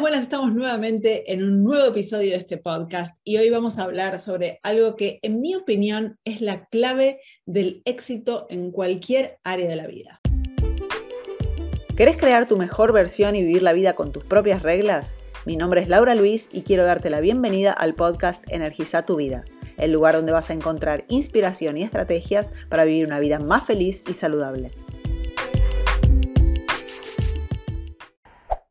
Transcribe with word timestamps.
Buenas, 0.00 0.24
estamos 0.24 0.52
nuevamente 0.52 1.32
en 1.32 1.42
un 1.42 1.64
nuevo 1.64 1.86
episodio 1.86 2.32
de 2.32 2.36
este 2.36 2.58
podcast 2.58 3.16
y 3.24 3.38
hoy 3.38 3.48
vamos 3.48 3.78
a 3.78 3.84
hablar 3.84 4.18
sobre 4.18 4.60
algo 4.62 4.94
que 4.94 5.18
en 5.22 5.40
mi 5.40 5.54
opinión 5.54 6.18
es 6.24 6.42
la 6.42 6.66
clave 6.66 7.20
del 7.46 7.80
éxito 7.86 8.46
en 8.50 8.72
cualquier 8.72 9.38
área 9.42 9.66
de 9.66 9.76
la 9.76 9.86
vida. 9.86 10.20
¿Querés 11.96 12.18
crear 12.18 12.46
tu 12.46 12.58
mejor 12.58 12.92
versión 12.92 13.36
y 13.36 13.42
vivir 13.42 13.62
la 13.62 13.72
vida 13.72 13.94
con 13.94 14.12
tus 14.12 14.22
propias 14.22 14.62
reglas? 14.62 15.16
Mi 15.46 15.56
nombre 15.56 15.80
es 15.80 15.88
Laura 15.88 16.14
Luis 16.14 16.50
y 16.52 16.60
quiero 16.60 16.84
darte 16.84 17.08
la 17.08 17.20
bienvenida 17.20 17.72
al 17.72 17.94
podcast 17.94 18.44
Energiza 18.52 19.06
tu 19.06 19.16
vida, 19.16 19.44
el 19.78 19.92
lugar 19.92 20.14
donde 20.14 20.32
vas 20.32 20.50
a 20.50 20.54
encontrar 20.54 21.04
inspiración 21.08 21.78
y 21.78 21.84
estrategias 21.84 22.52
para 22.68 22.84
vivir 22.84 23.06
una 23.06 23.18
vida 23.18 23.38
más 23.38 23.64
feliz 23.64 24.04
y 24.06 24.12
saludable. 24.12 24.72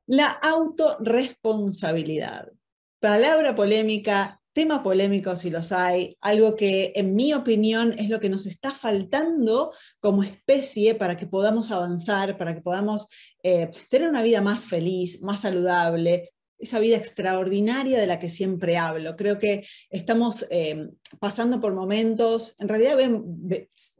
La 0.07 0.27
autorresponsabilidad. 0.27 2.51
Palabra 2.99 3.55
polémica, 3.55 4.39
tema 4.53 4.83
polémico 4.83 5.35
si 5.35 5.49
los 5.49 5.71
hay, 5.71 6.15
algo 6.21 6.55
que 6.55 6.93
en 6.95 7.15
mi 7.15 7.33
opinión 7.33 7.95
es 7.97 8.09
lo 8.09 8.19
que 8.19 8.29
nos 8.29 8.45
está 8.45 8.69
faltando 8.71 9.73
como 9.99 10.21
especie 10.21 10.93
para 10.93 11.17
que 11.17 11.25
podamos 11.25 11.71
avanzar, 11.71 12.37
para 12.37 12.53
que 12.53 12.61
podamos 12.61 13.07
eh, 13.41 13.71
tener 13.89 14.07
una 14.07 14.21
vida 14.21 14.41
más 14.41 14.67
feliz, 14.67 15.23
más 15.23 15.39
saludable, 15.39 16.33
esa 16.59 16.77
vida 16.77 16.97
extraordinaria 16.97 17.99
de 17.99 18.05
la 18.05 18.19
que 18.19 18.29
siempre 18.29 18.77
hablo. 18.77 19.15
Creo 19.15 19.39
que 19.39 19.65
estamos 19.89 20.45
eh, 20.51 20.87
pasando 21.19 21.59
por 21.59 21.73
momentos, 21.73 22.55
en 22.59 22.67
realidad 22.67 22.99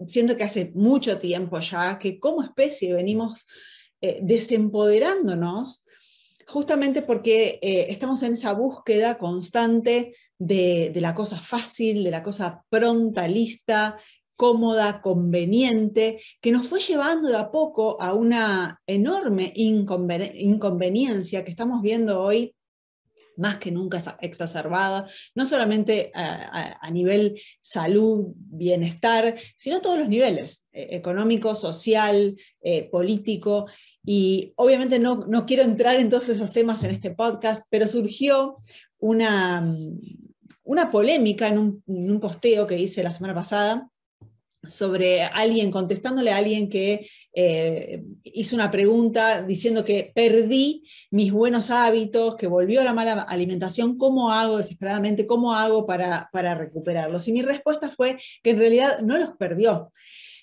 siento 0.05 0.37
que 0.37 0.43
hace 0.43 0.71
mucho 0.75 1.17
tiempo 1.17 1.59
ya 1.61 1.97
que 1.97 2.19
como 2.19 2.43
especie 2.43 2.93
venimos 2.93 3.47
eh, 4.01 4.19
desempoderándonos 4.21 5.84
justamente 6.45 7.01
porque 7.01 7.59
eh, 7.61 7.87
estamos 7.89 8.23
en 8.23 8.33
esa 8.33 8.53
búsqueda 8.53 9.17
constante 9.17 10.15
de, 10.37 10.91
la 10.95 11.13
cosa 11.13 11.37
fácil, 11.37 12.03
de 12.03 12.11
la 12.11 12.23
cosa 12.23 12.63
pronta, 12.69 13.27
lista, 13.27 13.97
cómoda, 14.35 15.01
conveniente, 15.01 16.21
que 16.41 16.51
nos 16.51 16.67
fue 16.67 16.79
llevando 16.79 17.29
de 17.29 17.37
a 17.37 17.51
poco 17.51 18.01
a 18.01 18.13
una 18.13 18.81
enorme 18.85 19.53
inconveniencia 19.55 21.43
que 21.43 21.51
estamos 21.51 21.81
viendo 21.81 22.21
hoy 22.21 22.53
más 23.37 23.57
que 23.57 23.71
nunca 23.71 24.01
exacerbada, 24.21 25.07
no 25.33 25.45
solamente 25.45 26.11
a, 26.13 26.89
nivel 26.91 27.39
salud, 27.61 28.33
bienestar, 28.35 29.35
sino 29.57 29.81
todos 29.81 29.99
los 29.99 30.09
niveles, 30.09 30.67
eh, 30.71 30.89
económico, 30.91 31.55
social, 31.55 32.35
eh, 32.61 32.89
político. 32.89 33.67
Y 34.05 34.53
obviamente 34.55 34.99
no, 34.99 35.45
quiero 35.45 35.63
entrar 35.63 35.99
en 35.99 36.09
todos 36.09 36.29
esos 36.29 36.51
temas 36.51 36.83
en 36.83 36.91
este 36.91 37.11
podcast, 37.11 37.63
pero 37.69 37.87
surgió 37.87 38.57
una, 38.99 39.67
una 40.63 40.91
polémica 40.91 41.47
en 41.47 41.57
un, 41.57 41.83
un 41.87 42.19
posteo 42.19 42.67
que 42.67 42.79
hice 42.79 43.03
la 43.03 43.11
semana 43.11 43.33
pasada 43.33 43.89
sobre 44.69 45.23
alguien, 45.23 45.71
contestándole 45.71 46.31
a 46.31 46.37
alguien 46.37 46.69
que 46.69 47.07
eh, 47.33 48.03
hizo 48.23 48.55
una 48.55 48.71
pregunta 48.71 49.41
diciendo 49.41 49.83
que 49.83 50.11
perdí 50.13 50.83
mis 51.11 51.31
buenos 51.31 51.69
hábitos, 51.69 52.35
que 52.35 52.47
volvió 52.47 52.81
a 52.81 52.83
la 52.83 52.93
mala 52.93 53.21
alimentación, 53.27 53.97
¿cómo 53.97 54.31
hago 54.31 54.57
desesperadamente? 54.57 55.25
¿Cómo 55.25 55.53
hago 55.53 55.85
para, 55.85 56.29
para 56.31 56.55
recuperarlos? 56.55 57.27
Y 57.27 57.33
mi 57.33 57.41
respuesta 57.41 57.89
fue 57.89 58.17
que 58.41 58.51
en 58.51 58.59
realidad 58.59 58.99
no 59.01 59.17
los 59.17 59.31
perdió, 59.31 59.91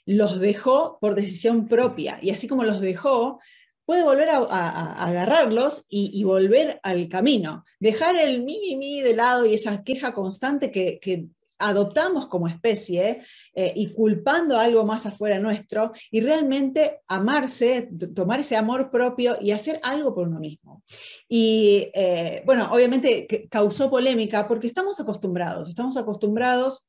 los 0.06 0.41
dejó 0.41 0.98
por 1.00 1.14
decisión 1.14 1.69
propia. 1.69 2.19
Y 2.20 2.31
así 2.31 2.48
como 2.48 2.64
los 2.64 2.81
dejó, 2.81 3.41
puede 3.84 4.05
volver 4.05 4.31
a, 4.31 5.05
agarrarlos 5.05 5.84
y, 5.89 6.22
volver 6.25 6.81
al 6.83 7.08
camino. 7.08 7.64
Dejar 7.81 8.17
el 8.17 8.42
mi, 8.42 8.61
mi, 8.61 8.77
mi 8.77 9.00
de 9.00 9.14
lado 9.14 9.45
y 9.45 9.55
esa 9.55 9.83
queja 9.83 10.12
constante 10.12 10.70
que, 10.70 11.28
adoptamos 11.58 12.27
como 12.27 12.48
especie 12.48 13.23
eh, 13.55 13.73
y 13.77 13.92
culpando 13.92 14.58
algo 14.58 14.85
más 14.85 15.07
afuera 15.07 15.39
nuestro 15.39 15.92
y 16.11 16.20
realmente 16.20 17.02
amarse, 17.07 17.89
tomar 18.17 18.41
ese 18.41 18.57
amor 18.57 18.91
propio 18.91 19.36
y 19.41 19.52
hacer 19.52 19.79
algo 19.85 20.12
por 20.12 20.27
uno 20.27 20.41
mismo. 20.41 20.83
Y 21.29 21.89
eh, 21.95 22.42
bueno, 22.45 22.68
obviamente 22.73 23.46
causó 23.48 23.89
polémica 23.89 24.48
porque 24.48 24.67
estamos 24.67 24.98
acostumbrados, 24.98 25.68
estamos 25.68 25.96
acostumbrados 25.96 26.89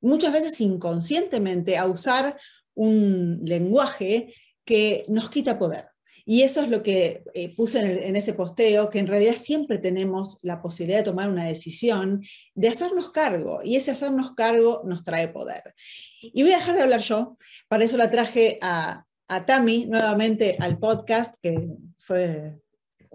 muchas 0.00 0.32
veces 0.32 0.60
inconscientemente 0.60 1.76
a 1.76 1.86
usar 1.86 2.38
un 2.74 3.40
lenguaje 3.44 4.34
que 4.64 5.04
nos 5.08 5.30
quita 5.30 5.58
poder. 5.58 5.86
Y 6.26 6.42
eso 6.42 6.62
es 6.62 6.68
lo 6.68 6.82
que 6.82 7.22
eh, 7.34 7.54
puse 7.54 7.80
en, 7.80 8.16
ese 8.16 8.32
posteo, 8.32 8.88
que 8.88 8.98
en 8.98 9.06
realidad 9.06 9.36
siempre 9.36 9.78
tenemos 9.78 10.38
la 10.42 10.62
posibilidad 10.62 11.00
de 11.00 11.04
tomar 11.04 11.28
una 11.28 11.44
decisión, 11.44 12.22
de 12.54 12.68
hacernos 12.68 13.10
cargo, 13.10 13.60
y 13.62 13.76
ese 13.76 13.90
hacernos 13.90 14.34
cargo 14.34 14.82
nos 14.86 15.04
trae 15.04 15.28
poder. 15.28 15.74
Y 16.22 16.42
voy 16.42 16.52
a 16.52 16.56
dejar 16.56 16.76
de 16.76 16.82
hablar 16.82 17.00
yo, 17.00 17.36
para 17.68 17.84
eso 17.84 17.98
la 17.98 18.10
traje 18.10 18.58
a, 18.62 19.04
a 19.28 19.46
Tami 19.46 19.84
nuevamente 19.84 20.56
al 20.58 20.78
podcast, 20.78 21.34
que 21.42 21.58
fue 21.98 22.58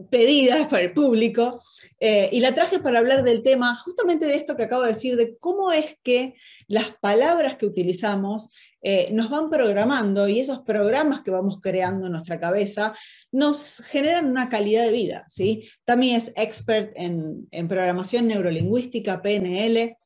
pedida 0.10 0.68
por 0.68 0.80
el 0.80 0.94
público, 0.94 1.62
eh, 2.00 2.30
y 2.32 2.40
la 2.40 2.54
traje 2.54 2.80
para 2.80 3.00
hablar 3.00 3.24
del 3.24 3.44
tema 3.44 3.76
justamente 3.76 4.26
de 4.26 4.36
esto 4.36 4.56
que 4.56 4.64
acabo 4.64 4.84
de 4.84 4.94
decir, 4.94 5.16
de 5.16 5.38
cómo 5.38 5.72
es 5.72 5.98
que 6.04 6.36
las 6.68 6.92
palabras 7.02 7.56
que 7.56 7.66
utilizamos 7.66 8.50
eh, 8.82 9.10
nos 9.12 9.30
van 9.30 9.50
programando 9.50 10.30
y 10.30 10.40
esos 10.40 10.60
programas 10.60 11.22
que 11.22 11.32
vamos 11.32 11.60
creando 11.62 12.06
en 12.06 12.14
nuestra 12.14 12.40
cabeza 12.40 12.94
nos 13.32 13.84
generan 13.86 14.28
una 14.28 14.48
calidad 14.50 14.86
de 14.86 14.92
vida. 14.92 15.26
¿sí? 15.30 15.70
También 15.84 16.16
es 16.16 16.32
expert 16.36 16.94
en, 16.96 17.48
programación 17.68 18.28
neurolingüística, 18.28 19.22
PNL. 19.22 19.98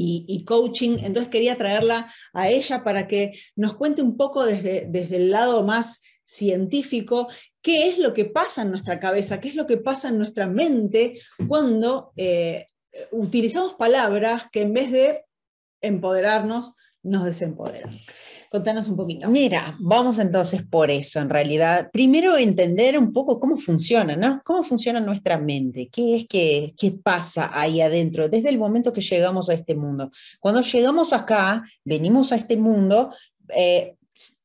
Y, 0.00 0.44
coaching, 0.44 0.98
entonces 1.00 1.28
quería 1.28 1.56
traerla 1.56 2.12
a 2.32 2.48
ella 2.48 2.84
para 2.84 3.08
que 3.08 3.32
nos 3.56 3.74
cuente 3.74 4.00
un 4.00 4.16
poco 4.16 4.46
desde, 4.46 4.86
desde 4.88 5.16
el 5.16 5.30
lado 5.30 5.64
más 5.64 6.00
científico 6.28 7.28
qué 7.62 7.88
es 7.88 7.98
lo 7.98 8.12
que 8.12 8.26
pasa 8.26 8.62
en 8.62 8.70
nuestra 8.70 9.00
cabeza, 9.00 9.40
qué 9.40 9.48
es 9.48 9.54
lo 9.54 9.66
que 9.66 9.78
pasa 9.78 10.10
en 10.10 10.18
nuestra 10.18 10.46
mente 10.46 11.20
cuando 11.48 12.12
eh, 12.16 12.66
utilizamos 13.12 13.74
palabras 13.74 14.46
que 14.52 14.62
en 14.62 14.74
vez 14.74 14.92
de 14.92 15.24
empoderarnos, 15.80 16.74
nos 17.02 17.24
desempoderan. 17.24 17.98
Contanos 18.50 18.88
un 18.88 18.96
poquito. 18.96 19.28
Mira, 19.30 19.76
vamos 19.78 20.18
entonces 20.18 20.66
por 20.66 20.90
eso, 20.90 21.20
en 21.20 21.28
realidad. 21.28 21.90
Primero 21.92 22.36
entender 22.36 22.98
un 22.98 23.12
poco 23.12 23.38
cómo 23.38 23.56
funciona, 23.58 24.16
¿no? 24.16 24.40
Cómo 24.44 24.64
funciona 24.64 25.00
nuestra 25.00 25.38
mente, 25.38 25.88
qué 25.92 26.16
es 26.16 26.26
qué 26.26 26.98
pasa 27.02 27.50
ahí 27.52 27.80
adentro 27.80 28.28
desde 28.28 28.48
el 28.48 28.58
momento 28.58 28.92
que 28.92 29.02
llegamos 29.02 29.48
a 29.48 29.54
este 29.54 29.74
mundo. 29.74 30.10
Cuando 30.40 30.62
llegamos 30.62 31.12
acá, 31.12 31.62
venimos 31.84 32.32
a 32.32 32.36
este 32.36 32.56
mundo, 32.56 33.12
eh, 33.54 33.97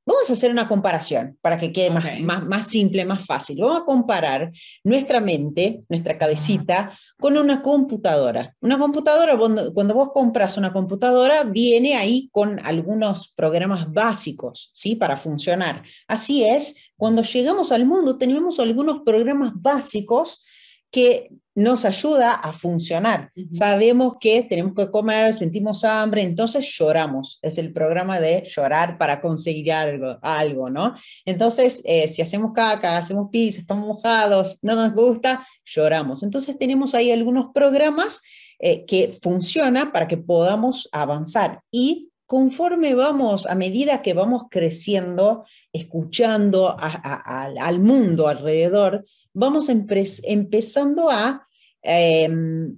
Vamos 0.06 0.29
a 0.29 0.34
hacer 0.34 0.51
una 0.51 0.67
comparación 0.67 1.38
para 1.41 1.57
que 1.57 1.72
quede 1.72 1.89
más, 1.89 2.44
más, 2.45 2.67
simple, 2.67 3.06
más 3.06 3.25
fácil. 3.25 3.61
Vamos 3.61 3.81
a 3.81 3.85
comparar 3.85 4.51
nuestra 4.84 5.22
mente, 5.22 5.84
nuestra 5.88 6.17
cabecita, 6.17 6.97
con 7.19 7.38
una 7.38 7.61
computadora. 7.61 8.53
Una 8.59 8.78
computadora, 8.78 9.38
cuando, 9.38 9.94
vos 9.94 10.09
compras 10.13 10.57
una 10.57 10.73
computadora, 10.73 11.44
viene 11.44 11.95
ahí 11.95 12.29
con 12.33 12.59
algunos 12.66 13.33
programas 13.33 13.91
básicos, 13.91 14.72
¿sí? 14.73 14.97
Para 14.97 15.16
funcionar. 15.16 15.83
Así 16.07 16.44
es, 16.44 16.91
cuando 16.97 17.22
llegamos 17.22 17.72
al 17.72 17.85
mundo 17.85 18.17
tenemos 18.17 18.59
algunos 18.59 19.01
programas 19.06 19.53
básicos 19.56 20.44
que 20.93 21.31
nos 21.55 21.85
ayuda 21.85 22.33
a 22.33 22.53
funcionar. 22.53 23.31
Sabemos 23.51 24.15
que 24.19 24.43
tenemos 24.43 24.73
que 24.75 24.89
comer, 24.89 25.33
sentimos 25.33 25.83
hambre, 25.83 26.21
entonces 26.21 26.65
lloramos. 26.77 27.39
Es 27.41 27.57
el 27.57 27.73
programa 27.73 28.19
de 28.19 28.43
llorar 28.47 28.97
para 28.97 29.21
conseguir 29.21 29.71
algo, 29.73 30.17
algo 30.21 30.69
¿no? 30.69 30.93
Entonces, 31.25 31.81
eh, 31.85 32.07
si 32.07 32.21
hacemos 32.21 32.53
caca, 32.53 32.97
hacemos 32.97 33.29
pis, 33.31 33.57
estamos 33.57 33.87
mojados, 33.87 34.57
no 34.61 34.75
nos 34.75 34.93
gusta, 34.93 35.45
lloramos. 35.65 36.23
Entonces, 36.23 36.57
tenemos 36.57 36.95
ahí 36.95 37.12
algunos 37.12 37.51
programas 37.53 38.21
eh, 38.59 38.85
que 38.85 39.18
funcionan 39.21 39.91
para 39.91 40.07
que 40.07 40.18
podamos 40.18 40.89
avanzar. 40.91 41.62
Y 41.71 42.12
conforme 42.33 42.95
vamos, 42.95 43.45
a 43.45 43.53
medida 43.53 44.01
que 44.01 44.15
vamos 44.15 44.45
creciendo, 44.50 45.45
escuchando 45.71 46.75
al 46.80 47.80
mundo 47.80 48.27
alrededor, 48.27 49.06
vamos 49.35 49.69
empezando 49.69 51.12
a 51.12 51.47
em, 51.83 52.75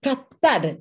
captar 0.00 0.78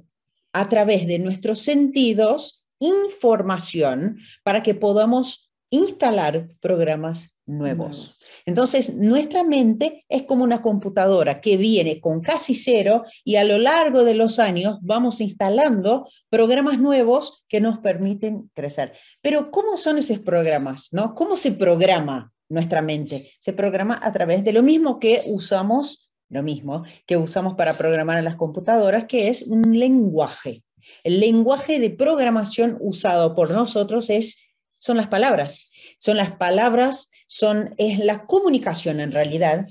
a 0.53 0.69
través 0.69 1.05
de 1.07 1.19
nuestros 1.19 1.59
sentidos 1.59 2.63
información 2.79 4.17
para 4.45 4.63
que 4.63 4.75
podamos 4.75 5.51
instalar 5.69 6.47
programas 6.61 7.32
nuevos. 7.45 8.25
Entonces, 8.45 8.95
nuestra 8.95 9.43
mente 9.43 10.05
es 10.07 10.23
como 10.23 10.43
una 10.43 10.61
computadora 10.61 11.41
que 11.41 11.57
viene 11.57 11.99
con 11.99 12.21
casi 12.21 12.55
cero 12.55 13.03
y 13.23 13.35
a 13.35 13.43
lo 13.43 13.57
largo 13.57 14.03
de 14.03 14.15
los 14.15 14.39
años 14.39 14.79
vamos 14.81 15.21
instalando 15.21 16.07
programas 16.29 16.79
nuevos 16.79 17.43
que 17.47 17.61
nos 17.61 17.79
permiten 17.79 18.49
crecer. 18.53 18.93
Pero, 19.21 19.51
¿cómo 19.51 19.77
son 19.77 19.97
esos 19.97 20.19
programas? 20.19 20.89
¿no? 20.91 21.15
¿Cómo 21.15 21.37
se 21.37 21.51
programa 21.51 22.33
nuestra 22.49 22.81
mente. 22.81 23.31
Se 23.39 23.51
programa 23.51 23.99
a 24.01 24.11
través 24.11 24.43
de 24.43 24.53
lo 24.53 24.63
mismo 24.63 24.99
que 24.99 25.21
usamos 25.25 26.09
lo 26.29 26.41
mismo, 26.41 26.83
que 27.05 27.15
usamos 27.15 27.53
para 27.55 27.77
programar 27.77 28.17
en 28.17 28.25
las 28.25 28.37
computadoras, 28.37 29.05
que 29.05 29.27
es 29.27 29.43
un 29.43 29.77
lenguaje. 29.77 30.63
El 31.03 31.19
lenguaje 31.19 31.79
de 31.79 31.91
programación 31.91 32.77
usado 32.79 33.35
por 33.35 33.51
nosotros 33.51 34.09
es, 34.09 34.39
son 34.79 34.97
las 34.97 35.07
palabras. 35.07 35.71
Son 35.97 36.17
las 36.17 36.31
palabras, 36.31 37.09
son, 37.27 37.73
es 37.77 37.99
la 37.99 38.25
comunicación 38.25 38.99
en 38.99 39.11
realidad 39.11 39.65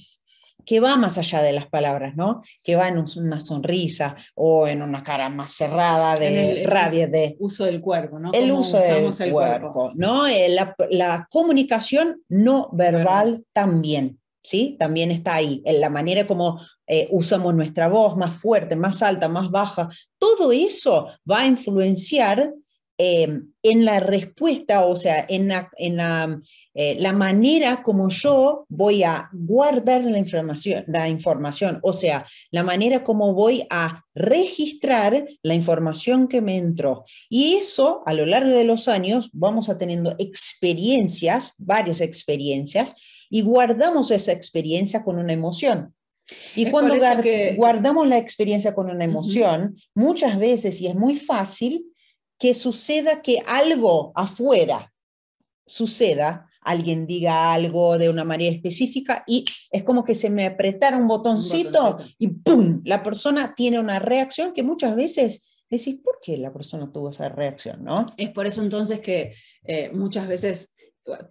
que 0.65 0.81
va 0.81 0.97
más 0.97 1.19
allá 1.19 1.43
de 1.43 1.53
las 1.53 1.69
palabras, 1.69 2.15
¿no? 2.17 2.43
Que 2.63 2.77
va 2.77 2.89
en 2.89 3.05
una 3.17 3.41
sonrisa 3.41 4.17
o 4.35 4.67
en 4.67 4.83
una 4.83 5.03
cara 5.03 5.29
más 5.29 5.53
cerrada 5.53 6.17
de 6.17 6.65
rabia, 6.67 7.07
de 7.07 7.37
uso 7.39 7.65
del 7.65 7.81
cuerpo, 7.81 8.19
¿no? 8.19 8.31
El 8.33 8.53
uso 8.53 8.79
del 8.79 9.33
cuerpo, 9.33 9.93
¿no? 9.95 10.27
Eh, 10.27 10.49
la, 10.49 11.27
comunicación 11.31 12.23
no 12.29 12.69
verbal 12.73 13.45
también, 13.53 14.21
¿sí? 14.43 14.77
También 14.79 15.11
está 15.11 15.35
ahí, 15.35 15.63
en 15.65 15.81
la 15.81 15.89
manera 15.89 16.27
como 16.27 16.61
eh, 16.87 17.09
usamos 17.11 17.55
nuestra 17.55 17.89
voz 17.89 18.17
más 18.17 18.37
fuerte, 18.37 18.77
más 18.77 19.03
alta, 19.03 19.29
más 19.29 19.51
baja, 19.51 19.89
todo 20.19 20.53
eso 20.53 21.09
va 21.29 21.41
a 21.41 21.47
influenciar 21.47 22.53
eh, 23.05 23.41
en 23.65 23.85
la 23.85 23.99
respuesta, 23.99 24.87
o 24.87 24.95
sea, 24.95 25.27
en, 25.29 25.49
la, 25.49 25.69
en 25.77 25.99
eh, 26.73 26.97
la, 27.01 27.13
manera 27.13 27.83
como 27.83 28.09
yo 28.11 28.65
voy 28.69 29.03
a 29.03 29.29
guardar 29.33 30.05
la 30.05 30.19
información, 30.19 30.85
la 30.87 31.09
información, 31.09 31.81
o 31.83 31.93
sea, 31.95 32.25
la 32.53 32.63
manera 32.63 33.03
como 33.03 33.35
voy 33.35 33.67
a 33.71 34.05
registrar 34.15 35.25
la 35.43 35.55
información 35.55 36.29
que 36.29 36.41
me 36.41 36.57
entró. 36.57 37.05
Y 37.29 37.55
eso, 37.55 38.05
a 38.07 38.15
lo 38.15 38.25
largo 38.25 38.53
de 38.53 38.63
los 38.63 38.87
años, 38.87 39.31
vamos 39.33 39.69
a 39.69 39.79
teniendo 39.79 40.15
experiencias, 40.21 41.55
varias 41.59 42.01
experiencias, 42.01 42.95
y 43.29 43.43
guardamos 43.43 44.13
esa 44.13 44.31
experiencia 44.31 45.03
con 45.03 45.19
una 45.19 45.33
emoción. 45.33 45.93
Y 46.55 46.71
cuando 46.71 46.95
guardamos 47.57 48.07
la 48.07 48.19
experiencia 48.19 48.77
con 48.77 48.89
una 48.89 49.05
emoción, 49.05 49.77
muchas 49.93 50.39
veces, 50.39 50.81
y 50.81 50.87
es 50.87 50.95
muy 50.95 51.17
fácil, 51.17 51.92
que 52.43 52.57
suceda 52.57 53.23
que 53.23 53.39
algo 53.47 54.11
afuera 54.17 54.93
suceda, 55.65 56.51
alguien 56.61 57.07
diga 57.07 57.53
algo 57.55 57.99
de 57.99 58.09
una 58.09 58.25
manera 58.25 58.53
específica 58.53 59.23
y 59.29 59.45
es 59.71 59.85
como 59.85 60.03
que 60.03 60.17
se 60.17 60.29
me 60.29 60.47
apretara 60.47 60.97
un 60.97 61.07
botoncito, 61.07 61.99
y 62.19 62.27
¡pum! 62.27 62.83
La 62.85 63.01
persona 63.01 63.55
tiene 63.55 63.79
una 63.79 64.01
reacción 64.01 64.53
que 64.53 64.65
muchas 64.65 64.97
veces 64.97 65.45
decís, 65.71 66.01
¿por 66.03 66.19
qué 66.21 66.37
la 66.37 66.53
persona 66.53 66.91
tuvo 66.91 67.11
esa 67.11 67.29
reacción? 67.29 67.85
¿no? 67.85 68.07
Es 68.17 68.31
por 68.31 68.45
eso 68.45 68.61
entonces 68.61 68.99
que 68.99 69.37
eh, 69.63 69.93
muchas 69.95 70.27
veces 70.27 70.75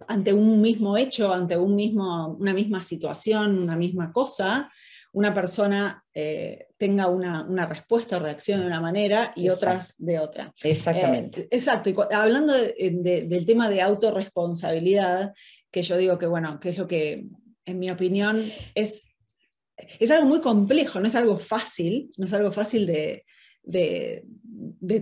ante 0.08 0.32
un 0.32 0.62
mismo 0.62 0.96
hecho, 0.96 1.30
ante 1.30 1.58
un 1.58 1.76
mismo, 1.76 2.38
una 2.40 2.54
misma 2.54 2.82
situación, 2.82 3.58
una 3.58 3.76
misma 3.76 4.12
cosa, 4.12 4.70
una 5.12 5.34
persona 5.34 6.04
eh, 6.14 6.68
tenga 6.78 7.08
una, 7.08 7.66
respuesta 7.66 8.16
o 8.16 8.20
reacción 8.20 8.60
de 8.60 8.66
una 8.66 8.80
manera 8.80 9.32
y 9.36 9.48
otras 9.48 9.94
de 9.98 10.18
otra. 10.18 10.52
Exactamente. 10.62 11.42
Eh, 11.42 11.48
exacto. 11.50 11.90
Y 11.90 11.96
hablando 12.14 12.54
del 12.54 13.46
tema 13.46 13.68
de 13.68 13.82
autorresponsabilidad, 13.82 15.32
que 15.70 15.82
yo 15.82 15.96
digo 15.96 16.18
que, 16.18 16.26
bueno, 16.26 16.58
que 16.58 16.70
es 16.70 16.78
lo 16.78 16.86
que, 16.86 17.26
en 17.64 17.78
mi 17.78 17.90
opinión, 17.90 18.42
es, 18.74 19.04
es 19.76 20.10
algo 20.10 20.26
muy 20.26 20.40
complejo, 20.40 20.98
no 21.00 21.06
es 21.06 21.14
algo 21.14 21.38
fácil, 21.38 22.10
no 22.16 22.26
es 22.26 22.32
algo 22.32 22.50
fácil 22.50 22.86
de, 22.86 23.24
de, 23.62 24.24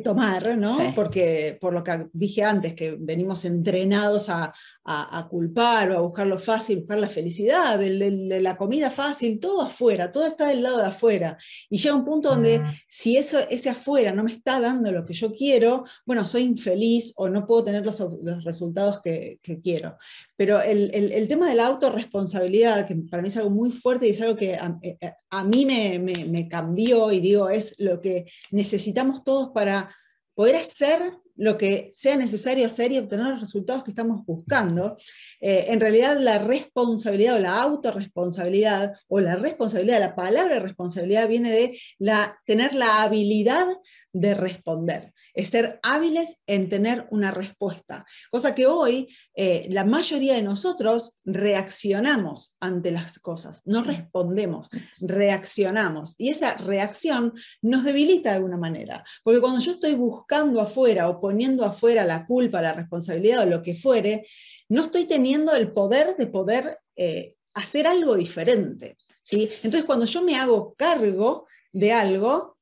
tomar, 0.02 0.56
¿no? 0.56 0.92
Porque 0.94 1.58
por 1.60 1.72
lo 1.72 1.82
que 1.82 2.08
dije 2.12 2.44
antes, 2.44 2.74
que 2.74 2.96
venimos 2.98 3.44
entrenados 3.44 4.28
a, 4.28 4.52
a, 4.84 5.28
culpar 5.28 5.90
o 5.90 5.98
a 5.98 6.00
buscar 6.00 6.26
lo 6.26 6.38
fácil, 6.38 6.80
buscar 6.80 6.98
la 6.98 7.08
felicidad, 7.08 7.78
de, 7.78 8.40
la 8.40 8.56
comida 8.56 8.90
fácil, 8.90 9.38
todo 9.38 9.62
afuera, 9.62 10.10
todo 10.10 10.26
está 10.26 10.48
del 10.48 10.62
lado 10.62 10.78
de 10.78 10.86
afuera. 10.86 11.38
Y 11.68 11.78
llega 11.78 11.94
un 11.94 12.04
punto 12.04 12.30
donde 12.30 12.60
mm. 12.60 12.64
si 12.88 13.16
eso, 13.16 13.38
ese 13.50 13.70
afuera 13.70 14.12
no 14.12 14.24
me 14.24 14.32
está 14.32 14.60
dando 14.60 14.90
lo 14.90 15.04
que 15.04 15.14
yo 15.14 15.32
quiero, 15.32 15.84
bueno, 16.04 16.26
soy 16.26 16.42
infeliz 16.42 17.12
o 17.16 17.28
no 17.28 17.46
puedo 17.46 17.64
tener 17.64 17.84
los, 17.84 18.00
los 18.00 18.44
resultados 18.44 19.00
que, 19.00 19.38
que, 19.42 19.60
quiero. 19.60 19.96
Pero 20.36 20.60
el, 20.60 20.90
el, 20.92 21.28
tema 21.28 21.48
de 21.48 21.54
la 21.54 21.66
autorresponsabilidad, 21.66 22.86
que 22.86 22.96
para 22.96 23.22
mí 23.22 23.28
es 23.28 23.36
algo 23.36 23.50
muy 23.50 23.70
fuerte 23.70 24.06
y 24.06 24.10
es 24.10 24.20
algo 24.20 24.36
que 24.36 24.54
a, 24.54 24.78
eh, 24.82 24.96
eh, 25.00 25.12
a 25.30 25.44
mí 25.44 25.66
me, 25.66 25.98
me, 25.98 26.24
me 26.24 26.48
cambió 26.48 27.12
y 27.12 27.20
digo, 27.20 27.50
es 27.50 27.78
lo 27.78 28.00
que 28.00 28.26
necesitamos 28.50 29.22
todos 29.22 29.49
para 29.52 29.94
poder 30.34 30.56
hacer 30.56 31.12
lo 31.36 31.56
que 31.56 31.90
sea 31.92 32.16
necesario 32.16 32.66
hacer 32.66 32.92
y 32.92 32.98
obtener 32.98 33.26
los 33.26 33.40
resultados 33.40 33.82
que 33.82 33.92
estamos 33.92 34.24
buscando, 34.26 34.96
eh, 35.40 35.66
en 35.68 35.80
realidad 35.80 36.18
la 36.18 36.38
responsabilidad 36.38 37.36
o 37.36 37.40
la 37.40 37.62
autorresponsabilidad 37.62 38.92
o 39.08 39.20
la 39.20 39.36
responsabilidad, 39.36 40.00
la 40.00 40.14
palabra 40.14 40.60
responsabilidad 40.60 41.28
viene 41.28 41.50
de 41.50 41.80
la, 41.98 42.38
tener 42.44 42.74
la 42.74 43.02
habilidad 43.02 43.66
de 44.12 44.34
responder 44.34 45.12
es 45.34 45.50
ser 45.50 45.78
hábiles 45.82 46.40
en 46.46 46.68
tener 46.68 47.06
una 47.10 47.30
respuesta. 47.30 48.04
Cosa 48.30 48.54
que 48.54 48.66
hoy 48.66 49.08
eh, 49.34 49.66
la 49.70 49.84
mayoría 49.84 50.34
de 50.34 50.42
nosotros 50.42 51.20
reaccionamos 51.24 52.56
ante 52.60 52.90
las 52.90 53.18
cosas, 53.18 53.62
no 53.64 53.82
respondemos, 53.82 54.68
reaccionamos. 55.00 56.14
Y 56.18 56.30
esa 56.30 56.56
reacción 56.56 57.34
nos 57.62 57.84
debilita 57.84 58.30
de 58.30 58.36
alguna 58.36 58.56
manera, 58.56 59.04
porque 59.22 59.40
cuando 59.40 59.60
yo 59.60 59.72
estoy 59.72 59.94
buscando 59.94 60.60
afuera 60.60 61.08
o 61.08 61.20
poniendo 61.20 61.64
afuera 61.64 62.04
la 62.04 62.26
culpa, 62.26 62.60
la 62.60 62.72
responsabilidad 62.72 63.40
o 63.40 63.46
lo 63.46 63.62
que 63.62 63.74
fuere, 63.74 64.26
no 64.68 64.82
estoy 64.82 65.04
teniendo 65.04 65.54
el 65.54 65.72
poder 65.72 66.16
de 66.16 66.26
poder 66.26 66.78
eh, 66.96 67.34
hacer 67.54 67.86
algo 67.86 68.16
diferente. 68.16 68.96
¿sí? 69.22 69.48
Entonces, 69.62 69.84
cuando 69.84 70.06
yo 70.06 70.22
me 70.22 70.36
hago 70.36 70.74
cargo 70.74 71.46
de 71.72 71.92
algo, 71.92 72.56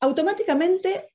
automáticamente 0.00 1.12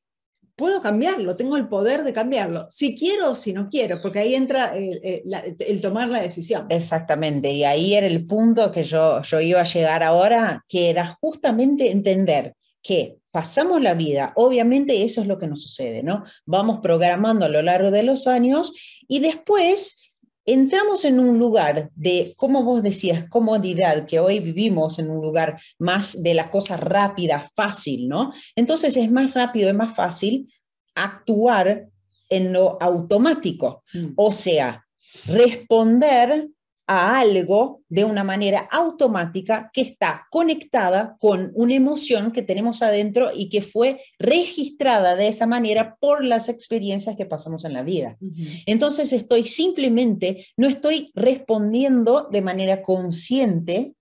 puedo 0.55 0.81
cambiarlo, 0.81 1.35
tengo 1.35 1.57
el 1.57 1.67
poder 1.67 2.03
de 2.03 2.13
cambiarlo, 2.13 2.67
si 2.69 2.95
quiero 2.95 3.31
o 3.31 3.35
si 3.35 3.53
no 3.53 3.69
quiero, 3.69 4.01
porque 4.01 4.19
ahí 4.19 4.35
entra 4.35 4.75
el, 4.75 5.81
tomar 5.81 6.09
la 6.09 6.21
decisión. 6.21 6.67
Exactamente, 6.69 7.51
y 7.51 7.63
ahí 7.63 7.95
era 7.95 8.07
el 8.07 8.27
punto 8.27 8.71
que 8.71 8.83
yo, 8.83 9.21
yo 9.21 9.41
iba 9.41 9.61
a 9.61 9.65
llegar 9.65 10.03
ahora, 10.03 10.63
que 10.67 10.89
era 10.89 11.05
justamente 11.19 11.91
entender 11.91 12.53
que 12.81 13.17
pasamos 13.31 13.81
la 13.81 13.95
vida, 13.95 14.33
obviamente 14.35 15.03
eso 15.03 15.21
es 15.21 15.27
lo 15.27 15.39
que 15.39 15.47
nos 15.47 15.63
sucede, 15.63 16.03
¿no? 16.03 16.23
Vamos 16.45 16.79
programando 16.83 17.45
a 17.45 17.49
lo 17.49 17.63
largo 17.63 17.89
de 17.89 18.03
los 18.03 18.27
años 18.27 18.73
y 19.07 19.21
después 19.21 20.02
entramos 20.45 21.05
en 21.05 21.19
un 21.19 21.39
lugar 21.39 21.89
de, 21.95 22.33
como 22.37 22.63
vos 22.63 22.83
decías, 22.83 23.29
comodidad, 23.29 24.05
que 24.05 24.19
hoy 24.19 24.39
vivimos 24.39 24.99
en 24.99 25.09
un 25.09 25.21
lugar 25.21 25.61
más 25.79 26.21
de 26.21 26.33
la 26.33 26.49
cosa 26.49 26.77
rápida, 26.77 27.49
fácil, 27.55 28.07
¿no? 28.07 28.33
Entonces 28.55 28.97
es 28.97 29.11
más 29.11 29.33
rápido, 29.33 29.69
es 29.69 29.75
más 29.75 29.95
fácil 29.95 30.51
actuar 30.95 31.87
en 32.29 32.51
lo 32.53 32.77
automático, 32.81 33.83
mm. 33.93 34.13
o 34.15 34.31
sea, 34.31 34.85
responder 35.27 36.49
a 36.87 37.19
algo 37.19 37.81
de 37.87 38.03
una 38.03 38.23
manera 38.23 38.67
automática 38.71 39.69
que 39.73 39.81
está 39.81 40.27
conectada 40.29 41.15
con 41.19 41.51
una 41.55 41.75
emoción 41.75 42.31
que 42.31 42.41
tenemos 42.41 42.81
adentro 42.81 43.31
y 43.33 43.49
que 43.49 43.61
fue 43.61 44.01
registrada 44.19 45.15
de 45.15 45.27
esa 45.27 45.45
manera 45.47 45.95
por 45.99 46.25
las 46.25 46.49
experiencias 46.49 47.15
que 47.15 47.25
pasamos 47.25 47.63
en 47.63 47.73
la 47.73 47.83
vida. 47.83 48.17
Entonces 48.65 49.13
estoy 49.13 49.45
simplemente, 49.45 50.47
no 50.57 50.67
estoy 50.67 51.11
respondiendo 51.15 52.27
de 52.31 52.41
manera 52.41 52.81
consciente, 52.81 53.93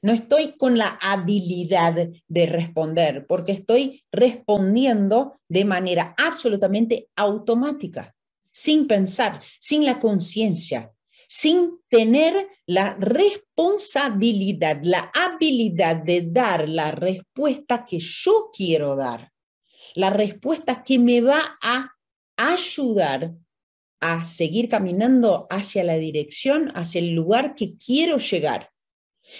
no 0.00 0.12
estoy 0.12 0.56
con 0.56 0.78
la 0.78 0.98
habilidad 1.02 2.08
de 2.28 2.46
responder, 2.46 3.26
porque 3.26 3.52
estoy 3.52 4.04
respondiendo 4.10 5.34
de 5.48 5.64
manera 5.64 6.14
absolutamente 6.16 7.08
automática, 7.16 8.14
sin 8.52 8.86
pensar, 8.86 9.42
sin 9.58 9.84
la 9.84 9.98
conciencia 9.98 10.92
sin 11.28 11.80
tener 11.88 12.48
la 12.66 12.94
responsabilidad, 12.94 14.80
la 14.82 15.10
habilidad 15.14 15.96
de 15.96 16.30
dar 16.30 16.68
la 16.68 16.90
respuesta 16.90 17.84
que 17.84 17.98
yo 17.98 18.50
quiero 18.52 18.96
dar, 18.96 19.32
la 19.94 20.10
respuesta 20.10 20.82
que 20.84 20.98
me 20.98 21.20
va 21.20 21.58
a 21.62 21.92
ayudar 22.36 23.34
a 24.00 24.24
seguir 24.24 24.68
caminando 24.68 25.46
hacia 25.50 25.82
la 25.82 25.96
dirección, 25.96 26.70
hacia 26.74 27.00
el 27.00 27.14
lugar 27.14 27.54
que 27.54 27.76
quiero 27.76 28.18
llegar. 28.18 28.70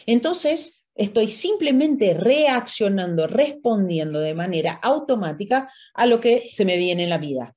Entonces, 0.06 0.88
estoy 0.94 1.28
simplemente 1.28 2.14
reaccionando, 2.14 3.26
respondiendo 3.26 4.18
de 4.18 4.34
manera 4.34 4.72
automática 4.82 5.70
a 5.94 6.06
lo 6.06 6.20
que 6.20 6.48
se 6.52 6.64
me 6.64 6.78
viene 6.78 7.04
en 7.04 7.10
la 7.10 7.18
vida, 7.18 7.54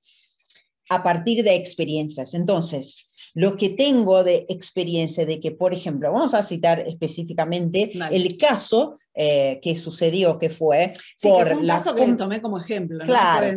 a 0.90 1.04
partir 1.04 1.44
de 1.44 1.56
experiencias. 1.56 2.34
Entonces, 2.34 3.10
lo 3.36 3.56
que 3.58 3.70
tengo 3.70 4.24
de 4.24 4.46
experiencia 4.50 5.26
de 5.26 5.40
que, 5.40 5.52
por 5.52 5.74
ejemplo, 5.74 6.12
vamos 6.12 6.34
a 6.34 6.42
citar 6.42 6.80
específicamente 6.80 7.92
el 8.12 8.38
caso 8.38 8.96
eh, 9.14 9.60
que 9.62 9.78
sucedió, 9.78 10.40
que 10.40 10.50
fue 10.50 10.94
por 11.22 11.48
que 11.48 11.54
fue 11.54 11.62
un 11.62 11.68
caso 11.68 11.96
que 11.96 12.14
tomé 12.14 12.42
como 12.42 12.58
ejemplo. 12.58 13.04
Claro, 13.06 13.48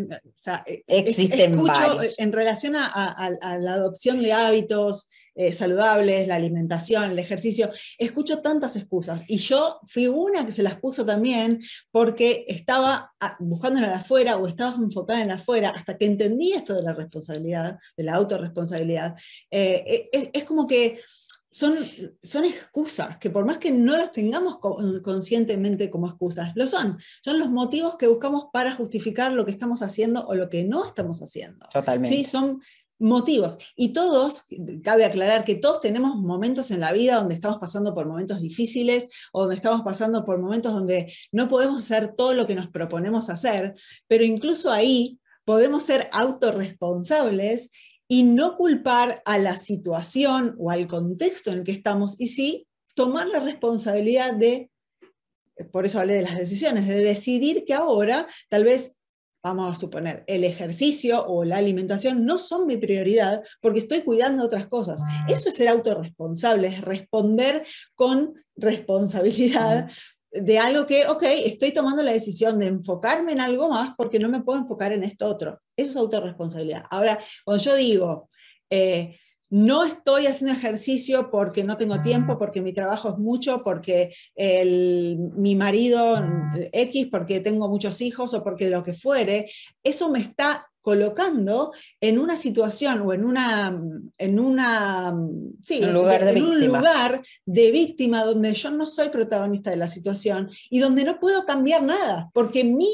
eh, 0.67 0.85
existen 0.87 1.63
varios. 1.63 2.19
En 2.19 2.33
relación 2.33 2.75
a, 2.77 3.31
la 3.61 3.75
adopción 3.75 4.21
de 4.21 4.33
hábitos 4.33 5.09
eh, 5.35 5.53
saludables, 5.53 6.29
la 6.29 6.37
alimentación, 6.37 7.11
el 7.11 7.19
ejercicio, 7.19 7.71
escucho 7.99 8.41
tantas 8.41 8.77
excusas 8.77 9.23
y 9.29 9.39
yo 9.39 9.81
fui 9.87 10.07
una 10.07 10.45
que 10.45 10.53
se 10.53 10.63
las 10.63 10.79
puso 10.79 11.05
también 11.05 11.61
porque 11.91 12.45
estaba 12.49 13.13
ah, 13.21 13.37
buscando 13.41 13.79
en 13.81 13.87
la 13.87 13.97
afuera 13.97 14.37
o 14.37 14.47
estaba 14.47 14.75
enfocada 14.77 15.23
en 15.23 15.29
la 15.29 15.35
afuera 15.35 15.71
hasta 15.71 15.97
que 15.97 16.07
entendí 16.07 16.53
esto 16.53 16.75
de 16.75 16.83
la 16.83 16.93
responsabilidad, 16.93 17.79
de 17.97 18.05
la 18.05 18.15
autorresponsabilidad. 18.15 19.15
es 19.51 20.45
como 20.45 20.67
que 20.67 20.99
son, 21.53 21.75
son 22.23 22.47
excusas, 22.47 23.19
que 23.19 23.29
por 23.29 23.45
más 23.45 23.59
que 23.59 23.71
no 23.71 23.95
las 23.95 24.11
tengamos 24.11 24.59
conscientemente 25.03 25.91
como 25.91 26.09
excusas, 26.09 26.53
lo 26.57 26.67
son. 26.67 26.99
Son 27.23 27.39
los 27.39 27.51
motivos 27.51 27.97
que 27.97 28.07
buscamos 28.07 28.47
para 28.51 28.73
justificar 28.73 29.33
lo 29.33 29.45
que 29.45 29.51
estamos 29.51 29.83
haciendo 29.83 30.27
o 30.27 30.35
lo 30.35 30.49
que 30.49 30.65
no 30.65 30.87
estamos 30.87 31.23
haciendo. 31.23 31.67
Totalmente. 31.71 32.17
¿Sí? 32.17 32.25
Son 32.25 32.63
motivos. 33.03 33.59
Y 33.77 33.93
todos, 33.93 34.45
cabe 34.83 35.05
aclarar 35.05 35.45
que 35.45 35.57
todos 35.57 35.81
tenemos 35.81 36.17
momentos 36.17 36.71
en 36.71 36.81
la 36.81 36.93
vida 36.93 37.17
donde 37.17 37.35
estamos 37.35 37.59
pasando 37.59 37.95
por 37.95 38.07
momentos 38.07 38.41
difíciles 38.41 39.09
o 39.33 39.43
donde 39.43 39.57
estamos 39.57 39.83
pasando 39.83 40.25
por 40.25 40.39
momentos 40.39 40.73
donde 40.73 41.13
no 41.33 41.49
podemos 41.49 41.83
hacer 41.83 42.15
todo 42.15 42.33
lo 42.33 42.47
que 42.47 42.55
nos 42.55 42.69
proponemos 42.69 43.29
hacer, 43.29 43.75
pero 44.09 44.25
incluso 44.25 44.71
ahí 44.71 45.19
podemos 45.45 45.83
ser 45.83 46.09
autorresponsables 46.13 47.71
y 48.09 48.23
no 48.23 48.57
culpar 48.57 49.23
a 49.25 49.39
la 49.39 49.57
situación 49.57 50.55
o 50.59 50.71
al 50.71 50.87
contexto 50.87 51.51
en 51.51 51.59
el 51.59 51.65
que 51.65 51.73
estamos 51.73 52.21
y 52.21 52.29
sí 52.29 52.67
tomar 52.95 53.27
la 53.29 53.41
responsabilidad 53.41 54.35
de, 54.35 54.71
por 55.73 55.87
eso 55.87 55.99
hablé 55.99 56.15
de 56.15 56.23
las 56.23 56.39
decisiones, 56.39 56.87
de 56.87 56.97
decidir 57.03 57.65
que 57.65 57.75
ahora 57.75 58.27
tal 58.49 58.65
vez 58.65 58.97
vamos 59.43 59.73
a 59.73 59.81
suponer, 59.81 60.23
el 60.27 60.45
ejercicio 60.45 61.25
o 61.27 61.45
la 61.45 61.57
alimentación 61.57 62.25
no 62.25 62.39
son 62.39 62.67
mi 62.67 62.77
prioridad 62.77 63.43
porque 63.61 63.81
estoy 63.81 64.03
cuidando 64.03 64.45
otras 64.45 64.69
cosas. 64.69 65.03
Eso 65.29 65.49
es 65.49 65.57
ser 65.57 65.69
autorresponsable, 65.69 66.69
es 66.69 66.81
responder 66.81 67.65
con 67.95 68.35
responsabilidad 68.57 69.91
de 70.31 70.59
algo 70.59 70.87
que, 70.87 71.07
ok, 71.07 71.23
estoy 71.45 71.73
tomando 71.73 72.03
la 72.03 72.13
decisión 72.13 72.59
de 72.59 72.69
enfocarme 72.69 73.33
en 73.33 73.41
algo 73.41 73.69
más 73.69 73.91
porque 73.97 74.19
no 74.19 74.29
me 74.29 74.43
puedo 74.43 74.61
enfocar 74.61 74.93
en 74.93 75.03
esto 75.03 75.27
otro. 75.27 75.61
Eso 75.77 75.91
es 75.91 75.97
autorresponsabilidad. 75.97 76.85
Ahora, 76.91 77.19
cuando 77.45 77.63
yo 77.63 77.75
digo, 77.75 78.31
eh, 78.71 79.19
no 79.53 79.85
estoy 79.85 80.27
haciendo 80.27 80.57
ejercicio 80.57 81.31
porque 81.31 81.63
no 81.63 81.77
tengo 81.77 82.01
tiempo, 82.01 82.39
porque 82.39 82.63
mi 82.63 82.73
trabajo 82.73 83.11
es 83.11 83.19
mucho, 83.19 83.63
porque 83.63 84.15
mi 84.35 85.55
marido 85.57 86.25
X, 86.73 87.09
porque 87.11 87.41
tengo 87.41 87.69
muchos 87.69 88.01
hijos 88.01 88.33
o 88.33 88.43
porque 88.43 88.71
lo 88.71 88.83
que 88.83 88.95
fuere, 88.95 89.51
eso 89.85 90.11
me 90.11 90.21
está 90.21 90.71
colocando 90.81 91.73
en 92.01 92.19
una 92.19 92.39
situación 92.39 93.03
o 93.03 93.13
en 93.13 93.27
una, 93.27 93.79
en 94.17 94.41
una 94.41 95.11
un 95.11 95.93
lugar 95.93 96.25
de, 96.25 96.43
un 96.43 96.67
lugar 96.67 97.23
de 97.45 97.71
víctima 97.71 98.25
donde 98.25 98.55
yo 98.55 98.71
no 98.71 98.87
soy 98.87 99.11
protagonista 99.11 99.69
de 99.69 99.77
la 99.77 99.87
situación 99.87 100.51
y 100.71 100.79
donde 100.79 101.05
no 101.05 101.21
puedo 101.21 101.45
cambiar 101.45 101.83
nada, 101.83 102.31
porque 102.33 102.65
mi 102.65 102.89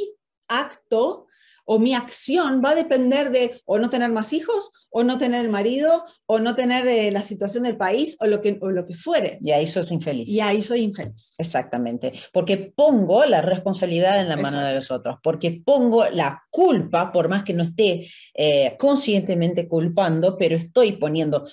acto 0.49 1.28
o 1.71 1.79
mi 1.79 1.95
acción 1.95 2.63
va 2.65 2.71
a 2.71 2.75
depender 2.75 3.31
de 3.31 3.61
o 3.67 3.79
no 3.79 3.91
tener 3.91 4.11
más 4.11 4.33
hijos, 4.33 4.71
o 4.89 5.05
no 5.05 5.19
tener 5.19 5.47
marido, 5.51 6.03
o 6.25 6.39
no 6.39 6.55
tener 6.55 6.89
eh, 6.89 7.13
la 7.13 7.23
situación 7.23 7.65
del 7.65 7.77
país, 7.77 8.17
o 8.21 8.27
lo, 8.27 8.41
que, 8.41 8.57
o 8.63 8.71
lo 8.71 8.87
que 8.87 8.95
fuere. 8.95 9.39
Y 9.43 9.51
ahí 9.51 9.67
sos 9.67 9.93
infeliz. 9.93 10.27
Y 10.27 10.41
ahí 10.41 10.63
soy 10.63 10.81
infeliz. 10.81 11.35
Exactamente. 11.37 12.15
Porque 12.33 12.73
pongo 12.75 13.27
la 13.27 13.43
responsabilidad 13.43 14.19
en 14.19 14.31
la 14.31 14.39
mano 14.39 14.65
de 14.65 14.77
los 14.77 14.91
otros, 14.91 15.19
porque 15.23 15.63
pongo 15.63 16.09
la 16.09 16.43
culpa, 16.49 17.13
por 17.13 17.29
más 17.29 17.45
que 17.45 17.53
no 17.53 17.65
esté 17.65 18.09
eh, 18.33 18.75
conscientemente 18.79 19.69
culpando, 19.69 20.39
pero 20.39 20.57
estoy 20.57 20.93
poniendo, 20.93 21.47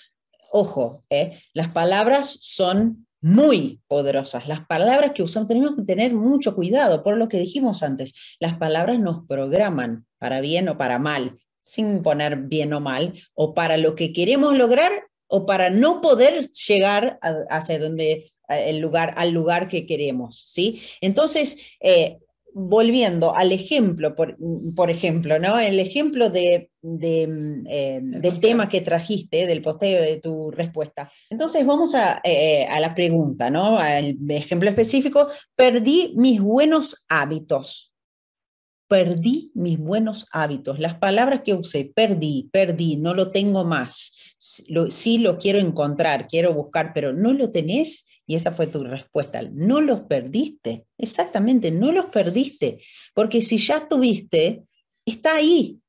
ojo, 0.50 1.04
eh, 1.10 1.42
las 1.54 1.68
palabras 1.72 2.38
son 2.40 3.05
muy 3.26 3.82
poderosas. 3.88 4.48
Las 4.48 4.68
palabras 4.68 5.14
que 5.14 5.24
usamos, 5.24 5.48
tenemos 5.48 5.76
que 5.76 5.82
tener 5.82 6.14
mucho 6.14 6.54
cuidado 6.54 7.02
por 7.02 7.18
lo 7.18 7.28
que 7.28 7.40
dijimos 7.40 7.82
antes. 7.82 8.14
Las 8.40 8.60
palabras 8.60 9.00
nos 9.00 9.26
programan 9.26 10.06
para 10.20 10.42
bien 10.42 10.70
o 10.70 10.78
para 10.78 11.00
mal, 11.00 11.40
sin 11.60 12.04
poner 12.04 12.38
bien 12.38 12.72
o 12.74 12.82
mal, 12.82 13.16
o 13.34 13.56
para 13.56 13.78
lo 13.78 13.96
que 13.96 14.14
queremos 14.14 14.56
lograr 14.56 14.92
o 15.26 15.48
para 15.48 15.72
no 15.72 16.02
poder 16.02 16.52
llegar 16.52 17.18
hacia 17.50 17.80
donde 17.80 18.32
el 18.48 18.78
lugar, 18.78 19.16
al 19.18 19.32
lugar 19.32 19.70
que 19.70 19.88
queremos, 19.88 20.44
¿sí? 20.46 20.84
Entonces, 21.02 21.58
eh, 21.80 22.20
volviendo 22.58 23.36
al 23.36 23.52
ejemplo, 23.52 24.16
por, 24.16 24.38
por, 24.74 24.90
ejemplo, 24.90 25.38
¿no? 25.40 25.60
El 25.60 25.78
ejemplo 25.78 26.30
de, 26.30 26.72
eh, 26.82 28.00
del 28.02 28.40
tema 28.40 28.70
que 28.70 28.80
trajiste, 28.80 29.46
del 29.46 29.62
posteo 29.62 30.02
de 30.02 30.22
tu 30.22 30.52
respuesta. 30.52 31.12
Entonces 31.30 31.66
vamos 31.66 31.94
a, 31.96 32.22
eh, 32.24 32.66
a, 32.66 32.80
la 32.80 32.96
pregunta, 32.96 33.50
¿no? 33.50 33.78
Al 33.78 34.16
ejemplo 34.30 34.70
específico, 34.70 35.28
perdí 35.54 36.14
mis 36.16 36.40
buenos 36.40 37.06
hábitos. 37.10 37.94
Perdí 38.88 39.52
mis 39.54 39.78
buenos 39.78 40.26
hábitos. 40.32 40.80
Las 40.80 40.96
palabras 40.96 41.42
que 41.44 41.56
usé, 41.56 41.92
perdí, 41.94 42.50
perdí, 42.54 42.96
no 42.96 43.14
lo 43.14 43.32
tengo 43.32 43.66
más. 43.66 44.14
sí 44.38 45.18
lo 45.18 45.38
quiero 45.40 45.60
encontrar, 45.60 46.26
quiero 46.26 46.54
buscar, 46.54 46.94
pero 46.94 47.12
no 47.12 47.34
lo 47.34 47.52
tenés 47.52 48.06
y 48.28 48.36
esa 48.36 48.52
fue 48.52 48.68
tu 48.68 48.84
respuesta. 48.84 49.42
No 49.54 49.82
los 49.82 50.02
perdiste. 50.02 50.86
Exactamente, 50.98 51.72
no 51.72 51.92
los 51.92 52.06
perdiste. 52.06 52.80
Porque 53.14 53.42
si 53.42 53.58
ya 53.58 53.88
tuviste, 53.88 54.64
está 55.06 55.36
ahí. 55.36 55.80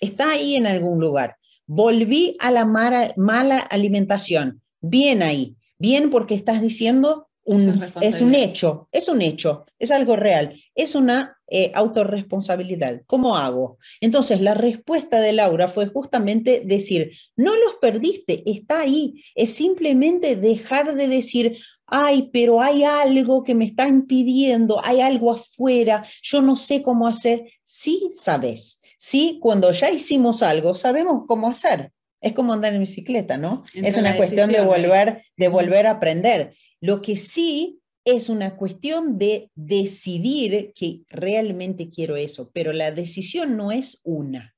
Está 0.00 0.30
ahí 0.30 0.56
en 0.56 0.66
algún 0.66 1.00
lugar. 1.00 1.36
Volví 1.66 2.36
a 2.40 2.50
la 2.50 2.64
mala 2.64 3.58
alimentación. 3.58 4.62
Bien 4.80 5.22
ahí. 5.22 5.56
Bien 5.78 6.10
porque 6.10 6.34
estás 6.34 6.60
diciendo, 6.62 7.28
es 7.44 8.20
un 8.20 8.34
hecho, 8.34 8.88
es 8.92 9.08
un 9.08 9.20
hecho, 9.20 9.66
es 9.78 9.90
algo 9.90 10.16
real, 10.16 10.60
es 10.74 10.94
una 10.94 11.36
eh, 11.48 11.72
autorresponsabilidad. 11.74 13.02
¿Cómo 13.06 13.36
hago? 13.36 13.78
Entonces, 14.00 14.40
la 14.40 14.54
respuesta 14.54 15.20
de 15.20 15.32
Laura 15.32 15.68
fue 15.68 15.86
justamente 15.86 16.62
decir, 16.64 17.10
no 17.36 17.52
los 17.56 17.74
perdiste, 17.80 18.42
está 18.46 18.80
ahí, 18.80 19.24
es 19.34 19.54
simplemente 19.54 20.36
dejar 20.36 20.94
de 20.94 21.08
decir, 21.08 21.58
ay, 21.86 22.30
pero 22.32 22.62
hay 22.62 22.84
algo 22.84 23.42
que 23.42 23.54
me 23.54 23.66
está 23.66 23.88
impidiendo, 23.88 24.80
hay 24.84 25.00
algo 25.00 25.32
afuera, 25.32 26.04
yo 26.22 26.42
no 26.42 26.56
sé 26.56 26.82
cómo 26.82 27.06
hacer. 27.06 27.44
Sí, 27.64 28.12
sabes, 28.14 28.80
sí, 28.96 29.38
cuando 29.42 29.72
ya 29.72 29.90
hicimos 29.90 30.42
algo, 30.42 30.74
sabemos 30.74 31.24
cómo 31.26 31.48
hacer. 31.48 31.92
Es 32.20 32.34
como 32.34 32.52
andar 32.52 32.72
en 32.72 32.80
bicicleta, 32.80 33.36
¿no? 33.36 33.64
es 33.74 33.96
una 33.96 34.16
cuestión 34.16 34.52
de 34.52 34.60
volver, 34.60 35.24
de 35.36 35.48
volver 35.48 35.88
a 35.88 35.92
aprender. 35.92 36.54
Lo 36.82 37.00
que 37.00 37.16
sí 37.16 37.80
es 38.04 38.28
una 38.28 38.56
cuestión 38.56 39.16
de 39.16 39.52
decidir 39.54 40.72
que 40.74 41.02
realmente 41.08 41.88
quiero 41.90 42.16
eso, 42.16 42.50
pero 42.52 42.72
la 42.72 42.90
decisión 42.90 43.56
no 43.56 43.70
es 43.70 44.00
una. 44.02 44.56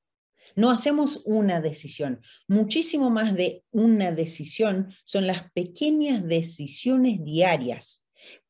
No 0.55 0.71
hacemos 0.71 1.21
una 1.25 1.61
decisión. 1.61 2.21
Muchísimo 2.47 3.11
más 3.11 3.35
de 3.35 3.63
una 3.69 4.11
decisión 4.11 4.91
son 5.03 5.27
las 5.27 5.51
pequeñas 5.51 6.27
decisiones 6.27 7.23
diarias. 7.23 8.03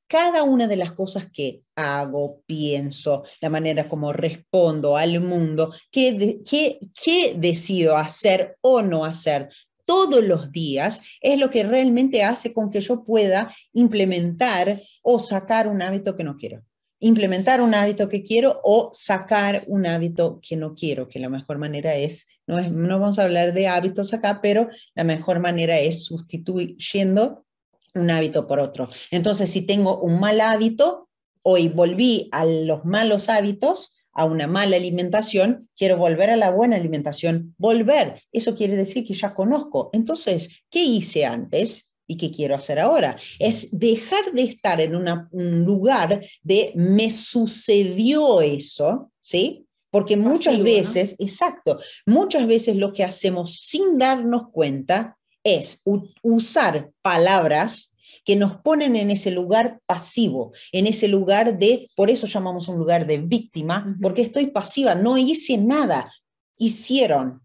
Cada 0.08 0.44
una 0.44 0.68
de 0.68 0.78
las 0.78 0.94
cosas 0.94 1.30
que 1.30 1.64
hago, 1.76 2.44
pienso, 2.46 3.24
la 3.42 3.50
manera 3.50 3.90
como 3.90 4.14
respondo 4.14 4.96
al 4.96 5.20
mundo, 5.20 5.74
qué, 5.92 6.42
qué 6.46 7.36
decido 7.36 7.98
hacer 7.98 8.56
o 8.62 8.82
no 8.82 9.04
hacer, 9.04 9.50
todos 9.86 10.24
los 10.24 10.52
días 10.52 11.02
es 11.22 11.40
lo 11.40 11.50
que 11.50 11.64
realmente 11.64 12.24
hace 12.24 12.54
con 12.54 12.70
que 12.70 12.82
yo 12.82 13.04
pueda 13.04 13.54
implementar 13.74 14.82
o 15.02 15.20
sacar 15.20 15.68
un 15.68 15.82
hábito 15.82 16.16
que 16.16 16.24
no 16.24 16.38
quiero. 16.38 16.64
Implementar 17.00 17.62
un 17.62 17.76
hábito 17.76 18.10
que 18.10 18.24
quiero 18.24 18.60
o 18.64 18.90
sacar 18.94 19.64
un 19.68 19.86
hábito 19.86 20.40
que 20.42 20.56
no 20.56 20.74
quiero, 20.74 21.08
que 21.08 21.20
la 21.20 21.30
mejor 21.30 21.58
manera 21.58 21.96
es, 21.96 22.28
no, 22.48 22.58
vamos 23.00 23.20
a 23.20 23.24
hablar 23.24 23.54
de 23.54 23.68
hábitos 23.68 24.14
acá, 24.14 24.40
pero 24.42 24.70
la 24.96 25.04
mejor 25.04 25.40
manera 25.40 25.80
es 25.80 26.06
sustituyendo 26.06 27.46
un 27.94 28.12
hábito 28.12 28.48
por 28.48 28.60
otro. 28.60 28.90
Entonces, 29.12 29.50
si 29.50 29.66
tengo 29.66 30.00
un 30.00 30.20
mal 30.20 30.42
hábito, 30.42 31.10
hoy 31.42 31.70
volví 31.70 32.28
a 32.32 32.46
los 32.46 32.86
malos 32.86 33.30
hábitos, 33.30 33.95
a 34.16 34.26
una 34.26 34.48
mala 34.48 34.78
alimentación, 34.78 35.70
quiero 35.76 35.98
volver 35.98 36.30
a 36.30 36.38
la 36.38 36.50
buena 36.50 36.78
alimentación. 36.78 37.54
Volver, 37.58 38.24
eso 38.32 38.56
quiere 38.56 38.76
decir 38.76 39.06
que 39.06 39.14
ya 39.14 39.34
conozco. 39.34 39.90
Entonces, 39.94 40.64
¿qué 40.70 40.84
hice 40.84 41.26
antes? 41.26 41.94
¿Y 42.08 42.18
qué 42.18 42.32
quiero 42.32 42.56
hacer 42.56 42.80
ahora? 42.80 43.18
Es 43.40 43.78
dejar 43.78 44.32
de 44.34 44.44
estar 44.44 44.80
en 44.80 44.96
un 44.96 45.66
lugar 45.66 46.24
de 46.44 46.72
me 46.76 47.12
sucedió 47.12 48.42
eso, 48.42 49.12
¿sí? 49.22 49.68
Porque 49.92 50.16
muchas 50.18 50.62
veces, 50.62 51.16
exacto, 51.20 51.80
muchas 52.06 52.48
veces 52.48 52.76
lo 52.76 52.94
que 52.94 53.04
hacemos 53.04 53.60
sin 53.60 53.98
darnos 53.98 54.50
cuenta 54.52 55.18
es 55.44 55.82
usar 56.22 56.92
palabras 57.02 57.95
que 58.26 58.36
nos 58.36 58.58
ponen 58.58 58.96
en 58.96 59.12
ese 59.12 59.32
lugar 59.32 59.80
pasivo, 59.86 60.52
en 60.72 60.88
ese 60.88 61.08
lugar 61.08 61.58
de, 61.60 61.90
por 61.96 62.10
eso 62.10 62.28
llamamos 62.28 62.68
un 62.68 62.78
lugar 62.78 63.06
de 63.06 63.20
víctima, 63.20 63.96
porque 64.02 64.24
estoy 64.24 64.48
pasiva, 64.48 64.96
no 64.96 65.18
hice 65.18 65.58
nada, 65.58 66.12
hicieron, 66.58 67.42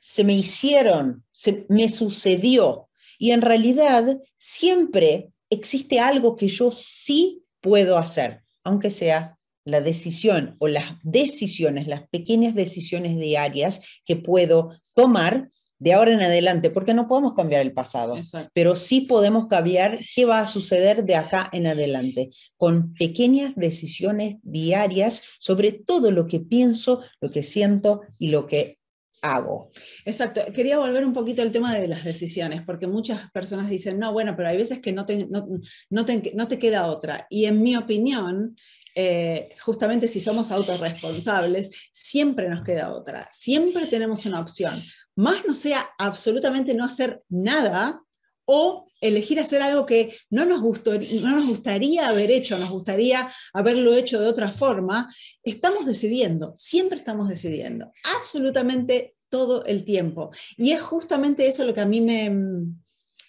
se 0.00 0.24
me 0.24 0.34
hicieron, 0.34 1.24
se 1.32 1.64
me 1.68 1.88
sucedió. 1.88 2.88
Y 3.18 3.30
en 3.30 3.42
realidad 3.42 4.18
siempre 4.36 5.30
existe 5.48 6.00
algo 6.00 6.36
que 6.36 6.48
yo 6.48 6.70
sí 6.72 7.44
puedo 7.60 7.96
hacer, 7.96 8.42
aunque 8.64 8.90
sea 8.90 9.38
la 9.64 9.80
decisión 9.80 10.56
o 10.58 10.68
las 10.68 10.98
decisiones, 11.02 11.86
las 11.86 12.06
pequeñas 12.08 12.54
decisiones 12.54 13.16
diarias 13.16 13.80
que 14.04 14.16
puedo 14.16 14.72
tomar 14.94 15.48
de 15.84 15.92
ahora 15.92 16.12
en 16.12 16.22
adelante, 16.22 16.70
porque 16.70 16.94
no 16.94 17.06
podemos 17.06 17.34
cambiar 17.34 17.60
el 17.60 17.74
pasado, 17.74 18.16
pero 18.54 18.74
sí 18.74 19.02
podemos 19.02 19.48
cambiar 19.48 19.98
qué 20.14 20.24
va 20.24 20.38
a 20.38 20.46
suceder 20.46 21.04
de 21.04 21.14
acá 21.14 21.50
en 21.52 21.66
adelante, 21.66 22.30
con 22.56 22.94
pequeñas 22.94 23.52
decisiones 23.54 24.36
diarias 24.42 25.22
sobre 25.38 25.72
todo 25.72 26.10
lo 26.10 26.26
que 26.26 26.40
pienso, 26.40 27.02
lo 27.20 27.30
que 27.30 27.42
siento 27.42 28.00
y 28.18 28.28
lo 28.28 28.46
que 28.46 28.78
hago. 29.20 29.72
Exacto. 30.06 30.40
Quería 30.54 30.78
volver 30.78 31.04
un 31.04 31.12
poquito 31.12 31.42
al 31.42 31.52
tema 31.52 31.74
de 31.74 31.86
las 31.86 32.02
decisiones, 32.02 32.62
porque 32.64 32.86
muchas 32.86 33.30
personas 33.32 33.68
dicen, 33.68 33.98
no, 33.98 34.10
bueno, 34.10 34.34
pero 34.38 34.48
hay 34.48 34.56
veces 34.56 34.80
que 34.80 34.92
no 34.92 35.04
te, 35.04 35.28
no, 35.28 36.04
te, 36.06 36.58
queda 36.58 36.86
otra. 36.86 37.26
Y 37.28 37.44
en 37.44 37.62
mi 37.62 37.76
opinión, 37.76 38.56
eh, 38.94 39.50
justamente 39.60 40.08
si 40.08 40.18
somos 40.18 40.50
autorresponsables, 40.50 41.90
siempre 41.92 42.48
nos 42.48 42.64
queda 42.64 42.90
otra, 42.90 43.28
siempre 43.30 43.84
tenemos 43.84 44.24
una 44.24 44.40
opción 44.40 44.80
más 45.16 45.44
no 45.46 45.54
sea 45.54 45.88
absolutamente 45.98 46.74
no 46.74 46.84
hacer 46.84 47.22
nada 47.28 48.02
o 48.46 48.86
elegir 49.00 49.40
hacer 49.40 49.62
algo 49.62 49.86
que 49.86 50.16
no 50.30 50.44
nos, 50.44 50.60
gustó, 50.60 50.92
no 50.94 51.30
nos 51.30 51.46
gustaría 51.46 52.08
haber 52.08 52.30
hecho, 52.30 52.58
nos 52.58 52.70
gustaría 52.70 53.30
haberlo 53.52 53.94
hecho 53.94 54.20
de 54.20 54.26
otra 54.26 54.50
forma, 54.50 55.14
estamos 55.42 55.86
decidiendo, 55.86 56.52
siempre 56.56 56.98
estamos 56.98 57.28
decidiendo, 57.28 57.92
absolutamente 58.18 59.14
todo 59.28 59.64
el 59.64 59.84
tiempo. 59.84 60.30
Y 60.56 60.72
es 60.72 60.80
justamente 60.80 61.46
eso 61.46 61.64
lo 61.64 61.74
que 61.74 61.80
a 61.80 61.86
mí 61.86 62.00
me, 62.00 62.30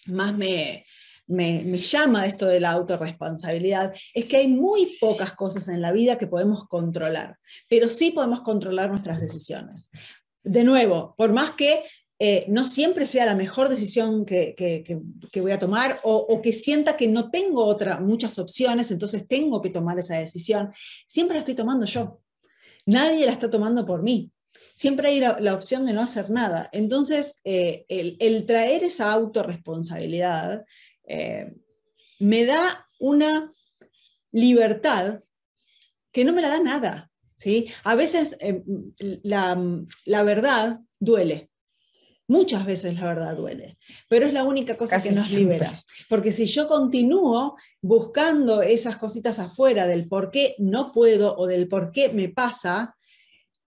más 0.06 0.36
me, 0.36 0.84
me, 1.26 1.62
me, 1.64 1.78
llama 1.78 2.26
esto 2.26 2.46
de 2.46 2.60
la 2.60 2.70
autorresponsabilidad, 2.72 3.94
es 4.14 4.24
que 4.26 4.38
hay 4.38 4.48
muy 4.48 4.96
pocas 5.00 5.34
cosas 5.34 5.68
en 5.68 5.82
la 5.82 5.92
vida 5.92 6.16
que 6.16 6.26
podemos 6.26 6.66
controlar, 6.68 7.38
pero 7.68 7.88
sí 7.88 8.12
podemos 8.12 8.42
controlar 8.42 8.90
nuestras 8.90 9.20
decisiones 9.20 9.90
de 10.46 10.64
nuevo, 10.64 11.14
por 11.16 11.32
más 11.32 11.50
que 11.50 11.82
eh, 12.18 12.46
no 12.48 12.64
siempre 12.64 13.04
sea 13.06 13.26
la 13.26 13.34
mejor 13.34 13.68
decisión 13.68 14.24
que, 14.24 14.54
voy 15.34 15.52
a 15.52 15.58
tomar 15.58 16.00
o, 16.04 16.40
que 16.40 16.52
sienta 16.52 16.96
que 16.96 17.08
no 17.08 17.30
tengo 17.30 17.64
otra, 17.64 18.00
muchas 18.00 18.38
opciones, 18.38 18.90
entonces 18.90 19.26
tengo 19.28 19.60
que 19.60 19.70
tomar 19.70 19.98
esa 19.98 20.16
decisión, 20.16 20.72
siempre 21.06 21.34
la 21.34 21.40
estoy 21.40 21.54
tomando 21.54 21.84
yo. 21.84 22.20
Nadie 22.86 23.26
la 23.26 23.32
está 23.32 23.50
tomando 23.50 23.84
por 23.84 24.02
mí. 24.02 24.30
Siempre 24.74 25.08
hay 25.08 25.20
la, 25.20 25.54
opción 25.54 25.84
de 25.84 25.92
no 25.92 26.00
hacer 26.00 26.30
nada. 26.30 26.70
Entonces, 26.72 27.34
eh, 27.44 27.84
el, 27.88 28.46
traer 28.46 28.84
esa 28.84 29.12
autorresponsabilidad 29.12 30.64
eh, 31.04 31.52
me 32.20 32.44
da 32.44 32.86
una 33.00 33.52
libertad 34.30 35.20
que 36.12 36.24
no 36.24 36.32
me 36.32 36.42
la 36.42 36.48
da 36.48 36.60
nada. 36.60 37.10
¿Sí? 37.36 37.68
A 37.84 37.94
veces 37.94 38.36
eh, 38.40 38.62
la, 39.22 40.22
verdad 40.24 40.80
duele. 40.98 41.50
Muchas 42.28 42.66
veces 42.66 42.94
la 42.94 43.04
verdad 43.04 43.36
duele, 43.36 43.78
pero 44.08 44.26
es 44.26 44.32
la 44.32 44.42
única 44.42 44.76
cosa 44.76 45.00
que 45.00 45.12
nos 45.12 45.30
libera. 45.30 45.84
Porque 46.08 46.32
si 46.32 46.46
yo 46.46 46.66
continúo 46.66 47.56
buscando 47.80 48.62
esas 48.62 48.96
cositas 48.96 49.38
afuera 49.38 49.86
del 49.86 50.08
por 50.08 50.32
qué 50.32 50.56
no 50.58 50.90
puedo 50.90 51.36
o 51.36 51.46
del 51.46 51.68
por 51.68 51.92
qué 51.92 52.08
me 52.08 52.28
pasa, 52.28 52.96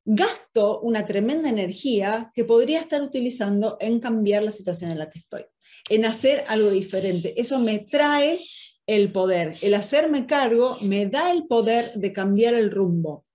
gasto 0.03 0.81
una 0.81 1.05
tremenda 1.05 1.47
energía 1.47 2.33
que 2.35 2.43
podría 2.43 2.81
estar 2.81 3.01
utilizando 3.01 3.77
en 3.79 4.01
cambiar 4.01 4.43
la 4.43 4.51
situación 4.51 4.91
en 4.91 4.99
la 4.99 5.09
que 5.09 5.19
estoy, 5.19 5.45
en 5.89 6.03
hacer 6.03 6.43
algo 6.49 6.69
diferente. 6.69 7.39
Eso 7.39 7.59
me 7.59 7.79
trae 7.79 8.41
el 8.87 9.13
poder. 9.13 9.55
El 9.61 9.73
hacerme 9.75 10.25
cargo 10.25 10.77
me 10.81 11.05
da 11.05 11.31
el 11.31 11.47
poder 11.47 11.93
de 11.93 12.11
cambiar 12.11 12.55
el 12.55 12.71
rumbo. 12.71 13.25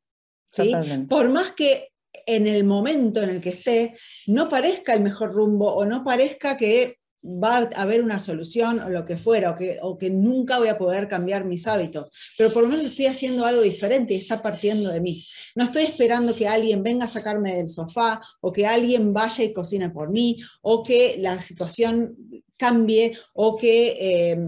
Por 1.09 1.29
más 1.31 1.53
que 1.53 1.91
en 2.27 2.47
el 2.47 2.65
momento 2.65 3.23
en 3.23 3.31
el 3.31 3.43
que 3.43 3.51
esté 3.51 3.95
no 4.27 4.49
parezca 4.49 4.95
el 4.95 5.01
mejor 5.01 5.33
rumbo 5.33 5.73
o 5.75 5.85
no 5.85 6.05
parezca 6.05 6.57
que 6.57 6.99
va 7.25 7.57
a 7.75 7.83
haber 7.83 8.03
una 8.03 8.21
solución 8.21 8.81
o 8.81 8.91
lo 8.91 9.05
que 9.05 9.17
fuera, 9.17 9.51
o 9.51 9.57
que, 9.57 9.79
o 9.81 9.97
que 9.97 10.11
nunca 10.11 10.59
voy 10.59 10.69
a 10.69 10.77
poder 10.77 11.09
cambiar 11.09 11.45
mis 11.45 11.67
hábitos, 11.67 12.11
pero 12.37 12.53
por 12.53 12.63
lo 12.63 12.69
menos 12.69 12.85
estoy 12.85 13.07
haciendo 13.07 13.47
algo 13.47 13.63
diferente 13.63 14.13
y 14.13 14.19
está 14.19 14.43
partiendo 14.43 14.91
de 14.91 15.01
mí. 15.01 15.25
No 15.55 15.65
estoy 15.65 15.85
esperando 15.85 16.35
que 16.35 16.47
alguien 16.47 16.83
venga 16.83 17.07
a 17.07 17.09
sacarme 17.09 17.57
del 17.57 17.71
sofá 17.71 18.21
o 18.41 18.53
que 18.53 18.67
alguien 18.67 19.15
vaya 19.15 19.43
y 19.43 19.53
cocine 19.53 19.89
por 19.89 20.11
mí 20.11 20.37
o 20.61 20.83
que 20.83 21.17
la 21.19 21.41
situación 21.41 22.15
cambie 22.57 23.17
o 23.33 23.57
que... 23.57 23.97
Eh, 23.99 24.39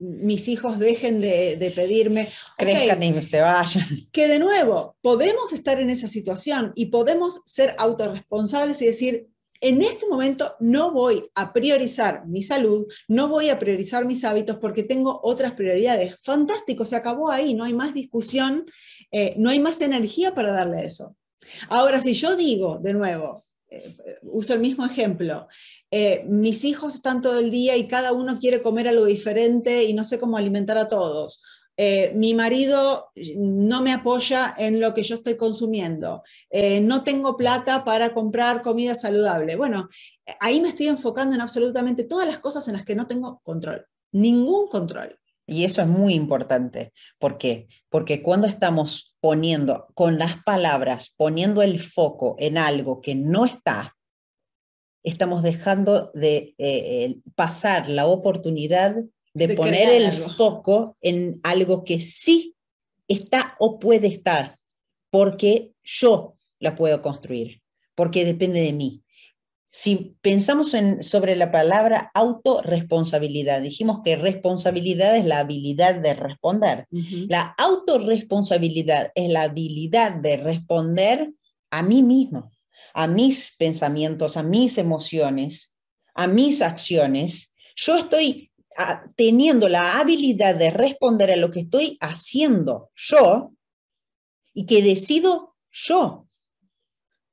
mis 0.00 0.48
hijos 0.48 0.78
dejen 0.78 1.20
de, 1.20 1.72
pedirme. 1.74 2.28
Crezcan 2.56 3.02
y 3.02 3.22
se 3.22 3.40
vayan. 3.40 3.86
Que 4.10 4.26
de 4.28 4.38
nuevo, 4.38 4.96
podemos 5.02 5.52
estar 5.52 5.78
en 5.78 5.90
esa 5.90 6.08
situación 6.08 6.72
y 6.74 6.86
podemos 6.86 7.42
ser 7.44 7.74
autorresponsables 7.78 8.80
y 8.82 8.86
decir, 8.86 9.28
en 9.60 9.82
este 9.82 10.08
momento 10.08 10.56
no 10.58 10.90
voy 10.90 11.22
a 11.34 11.52
priorizar 11.52 12.26
mi 12.26 12.42
salud, 12.42 12.86
no 13.08 13.28
voy 13.28 13.50
a 13.50 13.58
priorizar 13.58 14.06
mis 14.06 14.24
hábitos 14.24 14.56
porque 14.56 14.82
tengo 14.82 15.20
otras 15.22 15.52
prioridades. 15.52 16.18
Fantástico, 16.22 16.86
se 16.86 16.96
acabó 16.96 17.30
ahí, 17.30 17.52
no 17.52 17.64
hay 17.64 17.74
más 17.74 17.92
discusión, 17.92 18.64
eh, 19.12 19.34
no 19.36 19.50
hay 19.50 19.60
más 19.60 19.82
energía 19.82 20.34
para 20.34 20.52
darle 20.52 20.86
eso. 20.86 21.14
Ahora, 21.68 22.00
si 22.00 22.14
yo 22.14 22.36
digo, 22.36 22.78
de 22.78 22.94
nuevo, 22.94 23.42
eh, 23.68 23.96
uso 24.22 24.54
el 24.54 24.60
mismo 24.60 24.86
ejemplo, 24.86 25.46
eh, 25.90 26.24
mis 26.26 26.64
hijos 26.64 26.94
están 26.94 27.20
todo 27.20 27.38
el 27.38 27.50
día 27.50 27.76
y 27.76 27.88
cada 27.88 28.12
uno 28.12 28.38
quiere 28.38 28.62
comer 28.62 28.88
algo 28.88 29.04
diferente 29.04 29.84
y 29.84 29.92
no 29.92 30.04
sé 30.04 30.18
cómo 30.18 30.36
alimentar 30.36 30.78
a 30.78 30.88
todos. 30.88 31.42
Eh, 31.76 32.12
mi 32.14 32.34
marido 32.34 33.10
no 33.36 33.80
me 33.80 33.92
apoya 33.92 34.54
en 34.58 34.80
lo 34.80 34.92
que 34.92 35.02
yo 35.02 35.16
estoy 35.16 35.36
consumiendo. 35.36 36.22
Eh, 36.50 36.80
no 36.80 37.04
tengo 37.04 37.36
plata 37.36 37.84
para 37.84 38.12
comprar 38.12 38.60
comida 38.60 38.94
saludable. 38.94 39.56
Bueno, 39.56 39.88
ahí 40.40 40.60
me 40.60 40.68
estoy 40.68 40.88
enfocando 40.88 41.34
en 41.34 41.40
absolutamente 41.40 42.04
todas 42.04 42.26
las 42.26 42.38
cosas 42.38 42.68
en 42.68 42.74
las 42.74 42.84
que 42.84 42.94
no 42.94 43.06
tengo 43.06 43.40
control. 43.42 43.86
Ningún 44.12 44.68
control. 44.68 45.18
Y 45.46 45.64
eso 45.64 45.80
es 45.80 45.88
muy 45.88 46.14
importante. 46.14 46.92
¿Por 47.18 47.38
qué? 47.38 47.66
Porque 47.88 48.22
cuando 48.22 48.46
estamos 48.46 49.16
poniendo 49.20 49.86
con 49.94 50.18
las 50.18 50.42
palabras, 50.44 51.14
poniendo 51.16 51.62
el 51.62 51.80
foco 51.80 52.36
en 52.38 52.58
algo 52.58 53.00
que 53.00 53.14
no 53.14 53.46
está, 53.46 53.96
estamos 55.02 55.42
dejando 55.42 56.10
de 56.14 56.54
eh, 56.58 57.16
pasar 57.34 57.88
la 57.88 58.06
oportunidad 58.06 58.96
de, 59.32 59.54
poner 59.54 59.88
el 59.90 60.12
foco 60.12 60.96
en 61.00 61.40
algo 61.42 61.84
que 61.84 62.00
sí 62.00 62.56
está 63.08 63.56
o 63.58 63.78
puede 63.78 64.08
estar, 64.08 64.58
porque 65.10 65.72
yo 65.84 66.34
la 66.58 66.74
puedo 66.74 67.00
construir, 67.00 67.62
porque 67.94 68.24
depende 68.24 68.60
de 68.60 68.72
mí. 68.72 69.02
Si 69.72 70.16
pensamos 70.20 70.74
en, 70.74 71.02
sobre 71.04 71.36
la 71.36 71.52
palabra 71.52 72.10
autorresponsabilidad, 72.12 73.62
dijimos 73.62 74.00
que 74.04 74.16
responsabilidad 74.16 75.16
es 75.16 75.24
la 75.24 75.38
habilidad 75.38 75.94
de 75.94 76.14
responder. 76.14 76.86
La 77.28 77.54
autorresponsabilidad 77.56 79.12
es 79.14 79.28
la 79.28 79.42
habilidad 79.42 80.16
de 80.16 80.38
responder 80.38 81.32
a 81.70 81.84
mí 81.84 82.02
mismo 82.02 82.50
a 82.94 83.06
mis 83.06 83.54
pensamientos, 83.56 84.36
a 84.36 84.42
mis 84.42 84.78
emociones, 84.78 85.74
a 86.14 86.26
mis 86.26 86.62
acciones, 86.62 87.54
yo 87.76 87.96
estoy 87.96 88.50
teniendo 89.16 89.68
la 89.68 89.98
habilidad 89.98 90.54
de 90.54 90.70
responder 90.70 91.30
a 91.30 91.36
lo 91.36 91.50
que 91.50 91.60
estoy 91.60 91.98
haciendo 92.00 92.90
yo 92.94 93.52
y 94.54 94.66
que 94.66 94.82
decido 94.82 95.56
yo. 95.70 96.26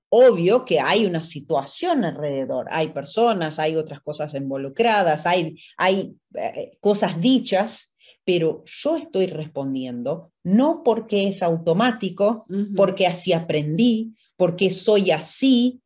Obvio 0.10 0.64
que 0.64 0.80
hay 0.80 1.06
una 1.06 1.22
situación 1.22 2.06
alrededor, 2.06 2.68
hay 2.72 2.90
personas, 2.90 3.60
hay 3.60 3.76
otras 3.76 4.02
cosas 4.02 4.34
involucradas, 4.34 5.26
hay, 5.26 5.62
hay 5.78 6.16
eh, 6.34 6.78
cosas 6.80 7.20
dichas, 7.20 7.96
pero 8.24 8.64
yo 8.66 8.98
estoy 8.98 9.28
respondiendo 9.28 10.32
no 10.44 10.82
porque 10.84 11.28
es 11.28 11.44
automático, 11.44 12.46
porque 12.76 13.08
así 13.08 13.34
aprendí, 13.34 14.16
porque 14.38 14.72
soy 14.72 15.12
así, 15.12 15.82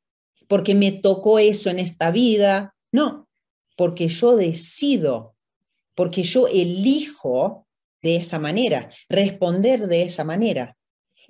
porque 0.47 0.75
me 0.75 0.91
tocó 0.91 1.39
eso 1.39 1.69
en 1.69 1.79
esta 1.79 2.11
vida. 2.11 2.75
No, 2.91 3.27
porque 3.75 4.09
yo 4.09 4.35
decido, 4.35 5.35
porque 5.95 6.23
yo 6.23 6.47
elijo 6.47 7.65
de 8.01 8.17
esa 8.17 8.37
manera, 8.37 8.89
responder 9.09 9.87
de 9.87 10.03
esa 10.03 10.23
manera. 10.23 10.77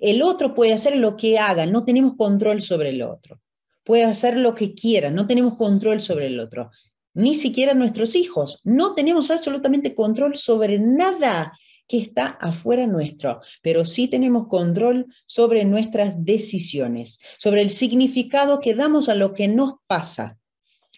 El 0.00 0.22
otro 0.22 0.54
puede 0.54 0.72
hacer 0.72 0.96
lo 0.96 1.16
que 1.16 1.38
haga, 1.38 1.64
no 1.66 1.84
tenemos 1.84 2.16
control 2.16 2.60
sobre 2.60 2.90
el 2.90 3.02
otro. 3.02 3.40
Puede 3.84 4.04
hacer 4.04 4.36
lo 4.36 4.54
que 4.54 4.74
quiera, 4.74 5.10
no 5.10 5.26
tenemos 5.26 5.56
control 5.56 6.00
sobre 6.00 6.26
el 6.26 6.40
otro. 6.40 6.70
ni 7.14 7.34
siquiera 7.34 7.74
nuestros 7.74 8.14
hijos. 8.16 8.60
No 8.64 8.94
tenemos 8.94 9.30
absolutamente 9.30 9.94
control 9.94 10.34
sobre 10.34 10.78
nada 10.78 11.52
que 11.92 11.98
está 11.98 12.38
afuera 12.40 12.86
nuestro, 12.86 13.42
pero 13.60 13.84
sí 13.84 14.08
tenemos 14.08 14.48
control 14.48 15.08
sobre 15.26 15.66
nuestras 15.66 16.14
decisiones, 16.16 17.18
sobre 17.36 17.60
el 17.60 17.68
significado 17.68 18.60
que 18.60 18.72
damos 18.72 19.10
a 19.10 19.14
lo 19.14 19.34
que 19.34 19.46
nos 19.46 19.74
pasa. 19.86 20.38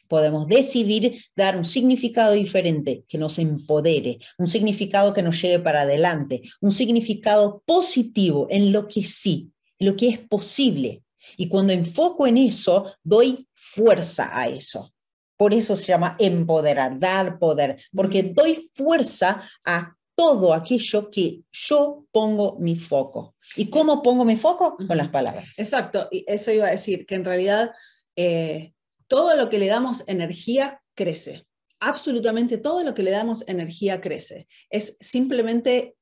Podemos 0.06 0.46
decidir 0.46 1.20
dar 1.34 1.56
un 1.56 1.64
significado 1.64 2.34
diferente 2.34 3.02
que 3.08 3.18
nos 3.18 3.40
empodere, 3.40 4.20
un 4.38 4.46
significado 4.46 5.12
que 5.12 5.24
nos 5.24 5.42
lleve 5.42 5.58
para 5.64 5.80
adelante, 5.80 6.42
un 6.60 6.70
significado 6.70 7.64
positivo 7.66 8.46
en 8.48 8.70
lo 8.70 8.86
que 8.86 9.02
sí, 9.02 9.50
lo 9.80 9.96
que 9.96 10.10
es 10.10 10.20
posible. 10.20 11.02
Y 11.36 11.48
cuando 11.48 11.72
enfoco 11.72 12.28
en 12.28 12.38
eso, 12.38 12.94
doy 13.02 13.48
fuerza 13.52 14.30
a 14.32 14.46
eso. 14.46 14.94
Por 15.36 15.54
eso 15.54 15.74
se 15.74 15.86
llama 15.86 16.14
empoderar, 16.20 17.00
dar 17.00 17.40
poder, 17.40 17.82
porque 17.92 18.22
doy 18.22 18.64
fuerza 18.76 19.42
a 19.64 19.96
todo 20.14 20.54
aquello 20.54 21.10
que 21.10 21.42
yo 21.52 22.06
pongo 22.10 22.58
mi 22.58 22.76
foco. 22.76 23.34
¿Y 23.56 23.68
cómo 23.70 24.02
pongo 24.02 24.24
mi 24.24 24.36
foco? 24.36 24.76
Con 24.76 24.96
las 24.96 25.08
palabras. 25.08 25.46
Exacto, 25.56 26.08
y 26.10 26.24
eso 26.26 26.52
iba 26.52 26.68
a 26.68 26.70
decir, 26.70 27.06
que 27.06 27.16
en 27.16 27.24
realidad 27.24 27.72
eh, 28.16 28.72
todo 29.08 29.36
lo 29.36 29.48
que 29.48 29.58
le 29.58 29.66
damos 29.66 30.04
energía 30.06 30.82
crece. 30.94 31.46
Absolutamente 31.80 32.58
todo 32.58 32.82
lo 32.82 32.94
que 32.94 33.02
le 33.02 33.10
damos 33.10 33.46
energía 33.48 34.00
crece. 34.00 34.48
Es 34.70 34.96
simplemente 35.00 35.96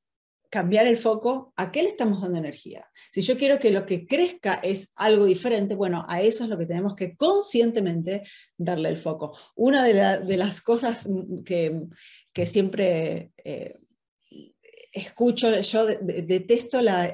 cambiar 0.49 0.85
el 0.85 0.97
foco 0.97 1.51
a 1.55 1.71
qué 1.71 1.81
le 1.81 1.89
estamos 1.89 2.21
dando 2.21 2.37
energía. 2.37 2.87
Si 3.11 3.21
yo 3.21 3.39
quiero 3.39 3.57
que 3.57 3.71
lo 3.71 3.87
que 3.87 4.05
crezca 4.05 4.53
es 4.61 4.93
algo 4.95 5.25
diferente, 5.25 5.73
bueno, 5.73 6.05
a 6.07 6.21
eso 6.21 6.43
es 6.43 6.49
lo 6.49 6.59
que 6.59 6.67
tenemos 6.67 6.93
que 6.93 7.17
conscientemente 7.17 8.21
darle 8.55 8.89
el 8.89 8.97
foco. 8.97 9.35
Una 9.55 9.83
de, 9.83 10.37
las 10.37 10.61
cosas 10.61 11.09
que, 11.43 11.81
que 12.31 12.45
siempre 12.45 13.31
eh, 13.43 13.73
escucho, 14.93 15.59
yo 15.59 15.87
detesto 15.87 16.81
la, 16.81 17.11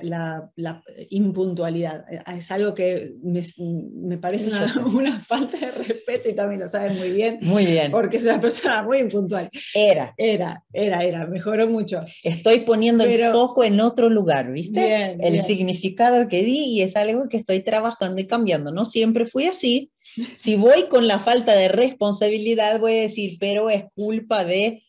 impuntualidad. 1.09 2.05
Es 2.37 2.51
algo 2.51 2.73
que 2.73 3.13
me, 3.23 4.17
parece 4.17 4.49
una, 4.85 5.19
falta 5.19 5.57
de 5.57 5.71
respeto 5.71 6.29
y 6.29 6.33
también 6.33 6.61
lo 6.61 6.67
saben 6.67 6.97
muy 6.97 7.11
bien. 7.11 7.39
Muy 7.41 7.65
bien. 7.65 7.91
Porque 7.91 8.17
es 8.17 8.23
una 8.23 8.39
persona 8.39 8.83
muy 8.83 8.99
impuntual. 8.99 9.49
Era. 9.73 10.13
Era, 10.17 10.63
era, 10.73 11.03
era. 11.03 11.25
Mejoró 11.27 11.67
mucho. 11.69 12.01
Estoy 12.23 12.59
poniendo 12.59 13.05
el 13.05 13.31
foco 13.31 13.63
en 13.63 13.79
otro 13.79 14.09
lugar, 14.09 14.51
¿viste? 14.51 15.17
el 15.19 15.39
significado 15.39 16.27
que 16.27 16.43
di 16.43 16.65
y 16.65 16.81
es 16.81 16.97
algo 16.97 17.29
que 17.29 17.37
estoy 17.37 17.61
trabajando 17.61 18.19
y 18.19 18.27
cambiando. 18.27 18.71
No 18.71 18.85
siempre 18.85 19.25
fui 19.25 19.45
así. 19.45 19.91
Si 20.35 20.55
voy 20.55 20.83
con 20.89 21.07
la 21.07 21.19
falta 21.19 21.53
de 21.53 21.69
responsabilidad, 21.69 22.79
voy 22.79 22.97
a 22.97 23.01
decir, 23.01 23.37
pero 23.39 23.69
es 23.69 23.85
culpa 23.95 24.43
de 24.43 24.83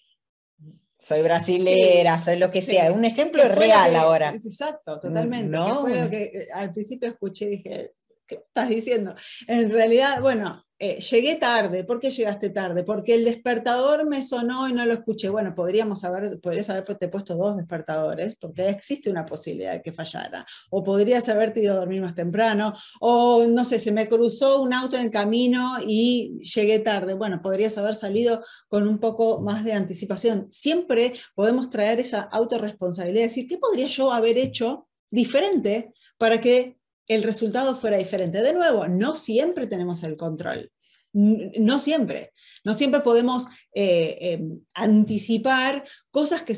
soy 1.00 1.22
brasilera, 1.22 2.18
soy 2.18 2.38
lo 2.38 2.50
que 2.50 2.62
sea. 2.62 2.92
Un 2.92 3.04
ejemplo 3.04 3.42
real 3.48 3.96
ahora. 3.96 4.30
Exacto, 4.30 5.00
totalmente. 5.00 5.48
No. 5.48 5.82
fue 5.82 6.02
lo 6.02 6.10
que 6.10 6.22
eh, 6.22 6.48
al 6.52 6.72
principio 6.72 7.08
escuché 7.08 7.46
y 7.46 7.48
dije, 7.48 7.92
¿qué 8.30 8.36
estás 8.46 8.68
diciendo? 8.68 9.14
En 9.48 9.70
realidad, 9.70 10.20
bueno, 10.20 10.64
eh, 10.78 10.98
llegué 11.00 11.36
tarde. 11.36 11.84
¿Por 11.84 12.00
qué 12.00 12.08
llegaste 12.08 12.48
tarde? 12.48 12.84
Porque 12.84 13.14
el 13.14 13.24
despertador 13.24 14.06
me 14.06 14.22
sonó 14.22 14.66
y 14.68 14.72
no 14.72 14.86
lo 14.86 14.94
escuché. 14.94 15.28
Bueno, 15.28 15.54
podríamos 15.54 16.04
haber, 16.04 16.40
podrías 16.40 16.70
haberte 16.70 17.08
puesto 17.08 17.36
dos 17.36 17.56
despertadores, 17.56 18.34
porque 18.36 18.68
existe 18.70 19.10
una 19.10 19.26
posibilidad 19.26 19.72
de 19.72 19.82
que 19.82 19.92
fallara. 19.92 20.46
O 20.70 20.82
podrías 20.82 21.28
haberte 21.28 21.60
ido 21.60 21.74
a 21.74 21.80
dormir 21.80 22.00
más 22.00 22.14
temprano. 22.14 22.72
O 23.00 23.44
no 23.46 23.64
sé, 23.66 23.78
se 23.78 23.92
me 23.92 24.08
cruzó 24.08 24.62
un 24.62 24.72
auto 24.72 24.96
en 24.96 25.10
camino 25.10 25.74
y 25.86 26.38
llegué 26.38 26.78
tarde. 26.78 27.12
Bueno, 27.12 27.42
podrías 27.42 27.76
haber 27.76 27.94
salido 27.94 28.42
con 28.68 28.88
un 28.88 28.98
poco 28.98 29.40
más 29.42 29.64
de 29.64 29.74
anticipación. 29.74 30.46
Siempre 30.50 31.12
podemos 31.34 31.68
traer 31.68 32.00
esa 32.00 32.22
autorresponsabilidad, 32.22 33.24
decir, 33.24 33.46
¿qué 33.46 33.58
podría 33.58 33.88
yo 33.88 34.12
haber 34.12 34.38
hecho 34.38 34.88
diferente 35.10 35.92
para 36.16 36.40
que 36.40 36.79
el 37.10 37.24
resultado 37.24 37.74
fuera 37.74 37.96
diferente. 37.96 38.40
De 38.40 38.52
nuevo, 38.52 38.86
no 38.86 39.16
siempre 39.16 39.66
tenemos 39.66 40.02
el 40.04 40.16
control. 40.16 40.70
No 41.12 41.80
siempre. 41.80 42.32
No 42.64 42.72
siempre 42.72 43.00
podemos 43.00 43.46
eh, 43.74 44.16
em, 44.20 44.60
anticipar 44.74 45.84
cosas 46.12 46.42
que, 46.42 46.54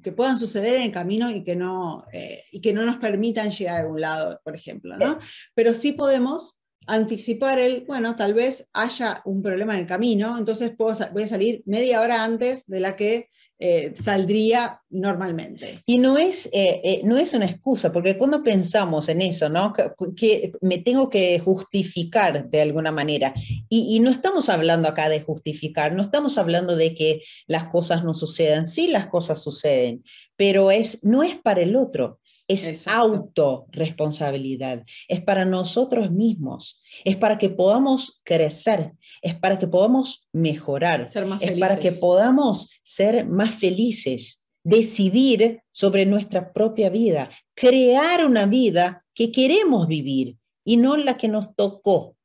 que, 0.00 0.12
puedan 0.12 0.36
suceder 0.36 0.76
en 0.76 0.82
el 0.82 0.92
camino 0.92 1.28
y 1.30 1.42
que, 1.42 1.56
no, 1.56 2.04
eh, 2.12 2.44
y 2.52 2.60
que 2.60 2.72
no 2.72 2.82
nos 2.82 2.98
permitan 2.98 3.50
llegar 3.50 3.76
a 3.76 3.80
algún 3.80 4.00
lado, 4.00 4.40
por 4.44 4.54
ejemplo. 4.54 4.96
¿no? 4.96 5.18
Pero 5.54 5.74
sí 5.74 5.92
podemos 5.92 6.60
anticipar 6.86 7.58
el, 7.58 7.84
bueno, 7.86 8.14
tal 8.14 8.34
vez 8.34 8.70
haya 8.72 9.20
un 9.24 9.42
problema 9.42 9.74
en 9.74 9.80
el 9.80 9.86
camino, 9.86 10.38
entonces 10.38 10.74
voy 10.76 11.22
a 11.22 11.28
salir 11.28 11.62
media 11.66 12.00
hora 12.00 12.24
antes 12.24 12.66
de 12.66 12.80
la 12.80 12.96
que 12.96 13.28
eh, 13.60 13.92
saldría 13.98 14.80
normalmente. 14.88 15.82
Y 15.84 15.98
no 15.98 16.16
es, 16.16 16.46
eh, 16.52 16.80
eh, 16.84 17.00
no 17.02 17.18
es 17.18 17.34
una 17.34 17.46
excusa, 17.46 17.92
porque 17.92 18.16
cuando 18.16 18.44
pensamos 18.44 19.08
en 19.08 19.20
eso, 19.20 19.48
¿no? 19.48 19.72
Que, 20.16 20.52
me 20.60 20.78
tengo 20.78 21.10
que 21.10 21.40
justificar 21.40 22.48
de 22.48 22.60
alguna 22.60 22.92
manera, 22.92 23.34
y, 23.68 23.98
no 23.98 24.10
estamos 24.10 24.48
hablando 24.48 24.88
acá 24.88 25.08
de 25.08 25.22
justificar, 25.22 25.92
no 25.92 26.02
estamos 26.02 26.38
hablando 26.38 26.76
de 26.76 26.94
que 26.94 27.22
las 27.48 27.64
cosas 27.64 28.04
no 28.04 28.14
sucedan, 28.14 28.64
sí 28.64 28.86
las 28.86 29.08
cosas 29.08 29.42
suceden, 29.42 30.04
pero 30.36 30.70
es, 30.70 31.02
no 31.02 31.24
es 31.24 31.36
para 31.36 31.62
el 31.62 31.74
otro, 31.74 32.20
es 32.48 32.88
autorresponsabilidad, 32.88 34.84
es 35.06 35.20
para 35.20 35.44
nosotros 35.44 36.10
mismos, 36.10 36.80
es 37.04 37.16
para 37.16 37.36
que 37.36 37.50
podamos 37.50 38.22
crecer, 38.24 38.94
es 39.20 39.34
para 39.34 39.58
que 39.58 39.68
podamos 39.68 40.28
mejorar, 40.32 41.08
es 41.40 41.58
para 41.58 41.78
que 41.78 41.92
podamos 41.92 42.70
ser 42.82 43.26
más 43.26 43.54
felices, 43.54 44.44
decidir 44.64 45.62
sobre 45.72 46.06
nuestra 46.06 46.52
propia 46.52 46.88
vida, 46.88 47.30
crear 47.54 48.24
una 48.24 48.46
vida 48.46 49.04
que 49.14 49.30
queremos 49.30 49.86
vivir 49.86 50.38
y 50.64 50.78
no 50.78 50.96
la 50.96 51.18
que 51.18 51.28
nos 51.28 51.54
tocó. 51.54 52.16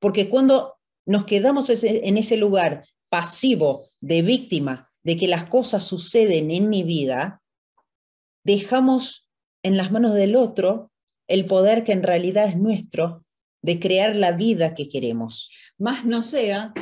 Porque 0.00 0.28
cuando 0.28 0.76
nos 1.04 1.26
quedamos 1.26 1.68
en 1.70 2.16
ese 2.16 2.36
lugar 2.36 2.86
pasivo 3.10 3.86
de 4.00 4.22
víctima 4.22 4.90
de 5.02 5.16
que 5.16 5.26
las 5.26 5.44
cosas 5.44 5.84
suceden 5.84 6.50
en 6.50 6.68
mi 6.68 6.82
vida, 6.82 7.42
dejamos 8.44 9.27
en 9.68 9.76
las 9.76 9.92
manos 9.92 10.14
del 10.14 10.34
otro 10.34 10.90
el 11.28 11.46
poder 11.46 11.84
que 11.84 11.92
en 11.92 12.02
realidad 12.02 12.48
es 12.48 12.56
nuestro 12.56 13.24
de 13.62 13.78
crear 13.78 14.16
la 14.16 14.32
vida 14.32 14.74
que 14.74 14.88
queremos. 14.88 15.50
Más 15.76 16.04
no 16.04 16.22
sea, 16.22 16.72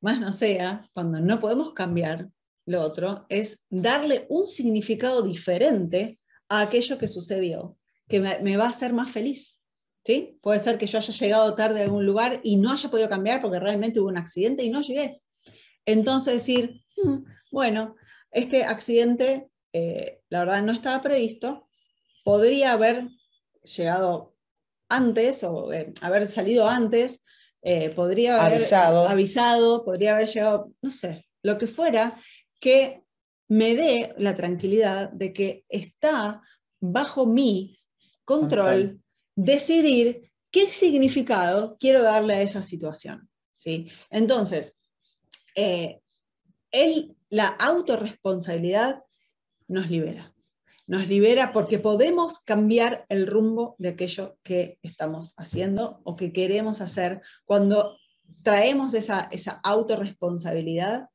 más 0.00 0.20
no 0.20 0.32
sea, 0.32 0.88
cuando 0.92 1.20
no 1.20 1.40
podemos 1.40 1.72
cambiar 1.72 2.28
lo 2.66 2.80
otro, 2.80 3.26
es 3.28 3.64
darle 3.70 4.26
un 4.28 4.48
significado 4.48 5.22
diferente 5.22 6.18
a 6.48 6.62
aquello 6.62 6.98
que 6.98 7.06
sucedió, 7.06 7.78
que 8.08 8.20
me, 8.20 8.56
va 8.56 8.64
a 8.66 8.70
hacer 8.70 8.92
más 8.92 9.10
feliz. 9.10 9.60
¿sí? 10.04 10.38
Puede 10.42 10.58
ser 10.58 10.78
que 10.78 10.86
yo 10.86 10.98
haya 10.98 11.14
llegado 11.14 11.54
tarde 11.54 11.80
a 11.80 11.84
algún 11.84 12.04
lugar 12.04 12.40
y 12.42 12.56
no 12.56 12.72
haya 12.72 12.90
podido 12.90 13.08
cambiar 13.08 13.40
porque 13.40 13.60
realmente 13.60 14.00
hubo 14.00 14.08
un 14.08 14.18
accidente 14.18 14.64
y 14.64 14.70
no 14.70 14.80
llegué. 14.80 15.22
Entonces 15.84 16.34
decir, 16.34 16.82
mm, 17.04 17.18
bueno, 17.52 17.94
este 18.32 18.64
accidente, 18.64 19.48
eh, 19.72 20.20
la 20.28 20.40
verdad, 20.40 20.62
no 20.62 20.72
estaba 20.72 21.00
previsto, 21.00 21.65
podría 22.26 22.72
haber 22.72 23.08
llegado 23.62 24.34
antes 24.88 25.44
o 25.44 25.72
eh, 25.72 25.92
haber 26.02 26.26
salido 26.26 26.68
antes, 26.68 27.24
eh, 27.62 27.90
podría 27.90 28.44
haber 28.44 28.54
avisado. 29.08 29.84
podría 29.84 30.16
haber 30.16 30.26
llegado, 30.26 30.72
no 30.82 30.90
sé, 30.90 31.28
lo 31.44 31.56
que 31.56 31.68
fuera, 31.68 32.20
que 32.58 33.04
me 33.46 33.76
dé 33.76 34.12
la 34.18 34.34
tranquilidad 34.34 35.08
de 35.10 35.32
que 35.32 35.64
está 35.68 36.42
bajo 36.80 37.26
mi 37.26 37.78
control 38.24 39.00
decidir 39.36 40.32
qué 40.50 40.66
significado 40.66 41.76
quiero 41.78 42.02
darle 42.02 42.34
a 42.34 42.42
esa 42.42 42.60
situación. 42.60 43.30
¿sí? 43.56 43.88
Entonces, 44.10 44.76
eh, 45.54 46.00
la 47.28 47.46
autorresponsabilidad 47.46 49.04
nos 49.68 49.88
libera 49.88 50.35
nos 50.86 51.08
libera 51.08 51.52
porque 51.52 51.78
podemos 51.78 52.38
cambiar 52.38 53.06
el 53.08 53.26
rumbo 53.26 53.74
de 53.78 53.90
aquello 53.90 54.38
que 54.42 54.78
estamos 54.82 55.34
haciendo 55.36 56.00
o 56.04 56.16
que 56.16 56.32
queremos 56.32 56.80
hacer 56.80 57.20
cuando 57.44 57.98
traemos 58.42 58.94
esa, 58.94 59.28
esa 59.32 59.60
autorresponsabilidad, 59.64 61.08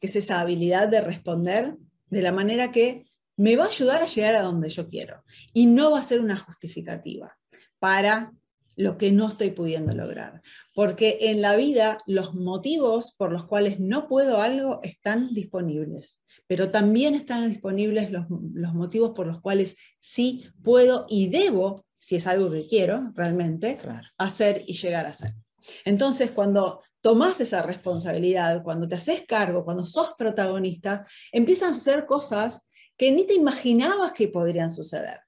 que 0.00 0.08
es 0.08 0.16
esa 0.16 0.40
habilidad 0.40 0.88
de 0.88 1.00
responder 1.00 1.76
de 2.10 2.22
la 2.22 2.32
manera 2.32 2.70
que 2.70 3.06
me 3.36 3.56
va 3.56 3.64
a 3.64 3.68
ayudar 3.68 4.02
a 4.02 4.06
llegar 4.06 4.36
a 4.36 4.42
donde 4.42 4.68
yo 4.68 4.88
quiero 4.88 5.24
y 5.52 5.66
no 5.66 5.90
va 5.90 6.00
a 6.00 6.04
ser 6.04 6.20
una 6.20 6.36
justificativa 6.36 7.36
para 7.78 8.32
lo 8.76 8.98
que 8.98 9.12
no 9.12 9.28
estoy 9.28 9.50
pudiendo 9.50 9.94
lograr. 9.94 10.42
Porque 10.74 11.18
en 11.22 11.40
la 11.40 11.56
vida 11.56 11.98
los 12.06 12.34
motivos 12.34 13.14
por 13.16 13.32
los 13.32 13.46
cuales 13.46 13.80
no 13.80 14.08
puedo 14.08 14.42
algo 14.42 14.80
están 14.82 15.32
disponibles 15.32 16.20
pero 16.46 16.70
también 16.70 17.14
están 17.14 17.48
disponibles 17.48 18.10
los, 18.10 18.26
motivos 18.74 19.12
por 19.14 19.26
los 19.26 19.40
cuales 19.40 19.76
sí 19.98 20.46
puedo 20.62 21.06
y 21.08 21.28
debo, 21.28 21.86
si 21.98 22.16
es 22.16 22.26
algo 22.26 22.50
que 22.50 22.66
quiero 22.66 23.12
realmente, 23.14 23.78
hacer 24.18 24.62
y 24.66 24.74
llegar 24.74 25.06
a 25.06 25.10
hacer. 25.10 25.34
Entonces, 25.84 26.30
cuando 26.30 26.82
tomás 27.00 27.40
esa 27.40 27.62
responsabilidad, 27.62 28.62
cuando 28.62 28.86
te 28.86 28.96
haces 28.96 29.24
cargo, 29.26 29.64
cuando 29.64 29.86
sos 29.86 30.12
protagonista, 30.16 31.06
empiezan 31.32 31.70
a 31.70 31.74
suceder 31.74 32.06
cosas 32.06 32.66
que 32.96 33.10
ni 33.10 33.26
te 33.26 33.34
imaginabas 33.34 34.12
que 34.12 34.28
podrían 34.28 34.70
suceder. 34.70 35.20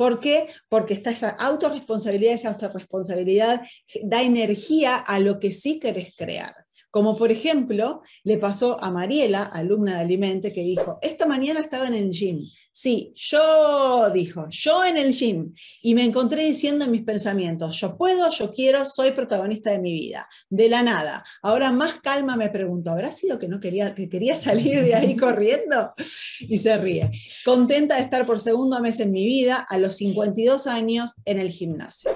¿Por 0.00 0.18
qué? 0.18 0.48
Porque 0.70 0.94
está 0.94 1.10
esa 1.10 1.28
autorresponsabilidad, 1.28 2.32
esa 2.32 2.48
autorresponsabilidad 2.48 3.60
da 4.02 4.22
energía 4.22 4.96
a 4.96 5.18
lo 5.18 5.38
que 5.38 5.52
sí 5.52 5.78
querés 5.78 6.16
crear. 6.16 6.59
Como 6.90 7.16
por 7.16 7.30
ejemplo, 7.30 8.02
le 8.24 8.38
pasó 8.38 8.82
a 8.82 8.90
Mariela, 8.90 9.44
alumna 9.44 9.96
de 9.96 10.00
Alimente, 10.00 10.52
que 10.52 10.62
dijo, 10.62 10.98
esta 11.02 11.24
mañana 11.26 11.60
estaba 11.60 11.86
en 11.86 11.94
el 11.94 12.10
gym. 12.10 12.40
Sí, 12.72 13.12
yo, 13.14 14.10
dijo, 14.10 14.46
yo 14.50 14.84
en 14.84 14.96
el 14.96 15.12
gym. 15.12 15.52
Y 15.82 15.94
me 15.94 16.04
encontré 16.04 16.44
diciendo 16.44 16.84
en 16.84 16.90
mis 16.90 17.02
pensamientos, 17.02 17.78
yo 17.80 17.96
puedo, 17.96 18.28
yo 18.30 18.52
quiero, 18.52 18.84
soy 18.86 19.12
protagonista 19.12 19.70
de 19.70 19.78
mi 19.78 19.92
vida. 19.92 20.28
De 20.48 20.68
la 20.68 20.82
nada. 20.82 21.22
Ahora 21.42 21.70
más 21.70 22.00
calma 22.00 22.36
me 22.36 22.48
pregunto, 22.48 22.90
¿habrá 22.90 23.12
sido 23.12 23.38
que 23.38 23.48
no 23.48 23.60
quería, 23.60 23.94
que 23.94 24.08
quería 24.08 24.34
salir 24.34 24.82
de 24.82 24.94
ahí 24.94 25.16
corriendo? 25.18 25.92
Y 26.40 26.58
se 26.58 26.76
ríe. 26.76 27.10
Contenta 27.44 27.96
de 27.96 28.02
estar 28.02 28.26
por 28.26 28.40
segundo 28.40 28.80
mes 28.80 28.98
en 29.00 29.12
mi 29.12 29.26
vida 29.26 29.64
a 29.68 29.78
los 29.78 29.96
52 29.96 30.66
años 30.66 31.14
en 31.24 31.38
el 31.38 31.50
gimnasio 31.50 32.10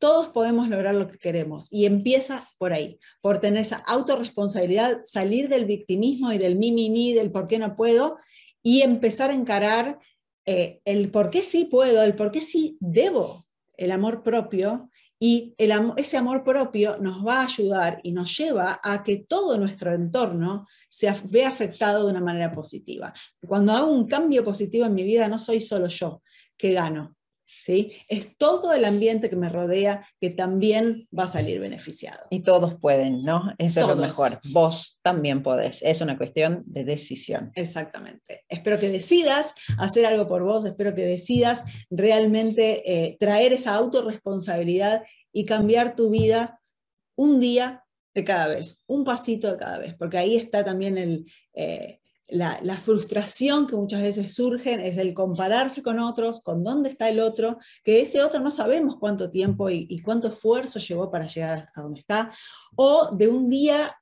todos 0.00 0.28
podemos 0.28 0.68
lograr 0.68 0.96
lo 0.96 1.06
que 1.06 1.18
queremos 1.18 1.68
y 1.70 1.86
empieza 1.86 2.48
por 2.58 2.72
ahí, 2.72 2.98
por 3.20 3.38
tener 3.38 3.60
esa 3.60 3.76
autorresponsabilidad, 3.86 5.02
salir 5.04 5.48
del 5.48 5.66
victimismo 5.66 6.32
y 6.32 6.38
del 6.38 6.56
mi, 6.56 6.72
mi, 6.72 6.90
mi, 6.90 7.12
del 7.12 7.30
por 7.30 7.46
qué 7.46 7.58
no 7.58 7.76
puedo 7.76 8.16
y 8.62 8.80
empezar 8.80 9.30
a 9.30 9.34
encarar 9.34 10.00
eh, 10.46 10.80
el 10.84 11.10
por 11.10 11.30
qué 11.30 11.42
sí 11.42 11.66
puedo, 11.66 12.02
el 12.02 12.16
por 12.16 12.32
qué 12.32 12.40
sí 12.40 12.76
debo, 12.80 13.44
el 13.76 13.92
amor 13.92 14.22
propio 14.22 14.90
y 15.22 15.54
ese 15.58 16.16
amor 16.16 16.42
propio 16.42 16.96
nos 16.98 17.24
va 17.24 17.40
a 17.40 17.44
ayudar 17.44 18.00
y 18.02 18.12
nos 18.12 18.34
lleva 18.38 18.80
a 18.82 19.02
que 19.02 19.18
todo 19.18 19.58
nuestro 19.58 19.92
entorno 19.94 20.66
se 20.88 21.14
vea 21.24 21.50
afectado 21.50 22.06
de 22.06 22.10
una 22.12 22.22
manera 22.22 22.50
positiva. 22.52 23.12
Cuando 23.46 23.72
hago 23.72 23.92
un 23.92 24.06
cambio 24.06 24.42
positivo 24.42 24.86
en 24.86 24.94
mi 24.94 25.02
vida, 25.02 25.28
no 25.28 25.38
soy 25.38 25.60
solo 25.60 25.88
yo 25.88 26.22
que 26.56 26.72
gano, 26.72 27.16
¿sí? 27.50 27.92
Es 28.08 28.36
todo 28.36 28.72
el 28.72 28.84
ambiente 28.84 29.28
que 29.28 29.36
me 29.36 29.48
rodea 29.48 30.06
que 30.20 30.30
también 30.30 31.08
va 31.16 31.24
a 31.24 31.28
salir 31.28 31.60
beneficiado. 31.60 32.26
Y 32.30 32.40
todos 32.40 32.74
pueden, 32.76 33.18
¿no? 33.18 33.52
Eso 33.58 33.80
es 33.80 33.86
lo 33.86 33.96
mejor. 33.96 34.38
Vos 34.52 35.00
también 35.02 35.42
podés. 35.42 35.82
Es 35.82 36.00
una 36.00 36.16
cuestión 36.16 36.62
de 36.66 36.84
decisión. 36.84 37.52
Exactamente. 37.54 38.44
Espero 38.48 38.78
que 38.78 38.88
decidas 38.88 39.54
hacer 39.78 40.06
algo 40.06 40.26
por 40.26 40.42
vos, 40.42 40.64
espero 40.64 40.94
que 40.94 41.02
decidas 41.02 41.64
realmente 41.90 42.82
eh, 42.84 43.16
traer 43.18 43.52
esa 43.52 43.74
autorresponsabilidad 43.74 45.02
y 45.32 45.44
cambiar 45.44 45.96
tu 45.96 46.10
vida 46.10 46.60
un 47.16 47.40
día 47.40 47.84
de 48.14 48.24
cada 48.24 48.48
vez, 48.48 48.82
un 48.86 49.04
pasito 49.04 49.50
de 49.50 49.56
cada 49.56 49.78
vez, 49.78 49.94
porque 49.96 50.18
ahí 50.18 50.36
está 50.36 50.64
también 50.64 50.98
el... 50.98 51.26
Eh, 51.54 51.99
la, 52.30 52.76
frustración 52.76 53.66
que 53.66 53.76
muchas 53.76 54.02
veces 54.02 54.34
surge 54.34 54.86
es 54.86 54.96
el 54.98 55.14
compararse 55.14 55.82
con 55.82 55.98
otros, 55.98 56.42
con 56.42 56.62
dónde 56.62 56.88
está 56.88 57.08
el 57.08 57.20
otro, 57.20 57.58
que 57.84 58.00
ese 58.00 58.22
otro 58.22 58.40
no 58.40 58.50
sabemos 58.50 58.96
cuánto 58.98 59.30
tiempo 59.30 59.68
y, 59.70 60.00
cuánto 60.02 60.28
esfuerzo 60.28 60.78
llevó 60.78 61.10
para 61.10 61.26
llegar 61.26 61.68
a 61.74 61.82
donde 61.82 62.00
está, 62.00 62.32
o 62.76 63.14
de 63.14 63.28
un 63.28 63.48
día 63.48 63.96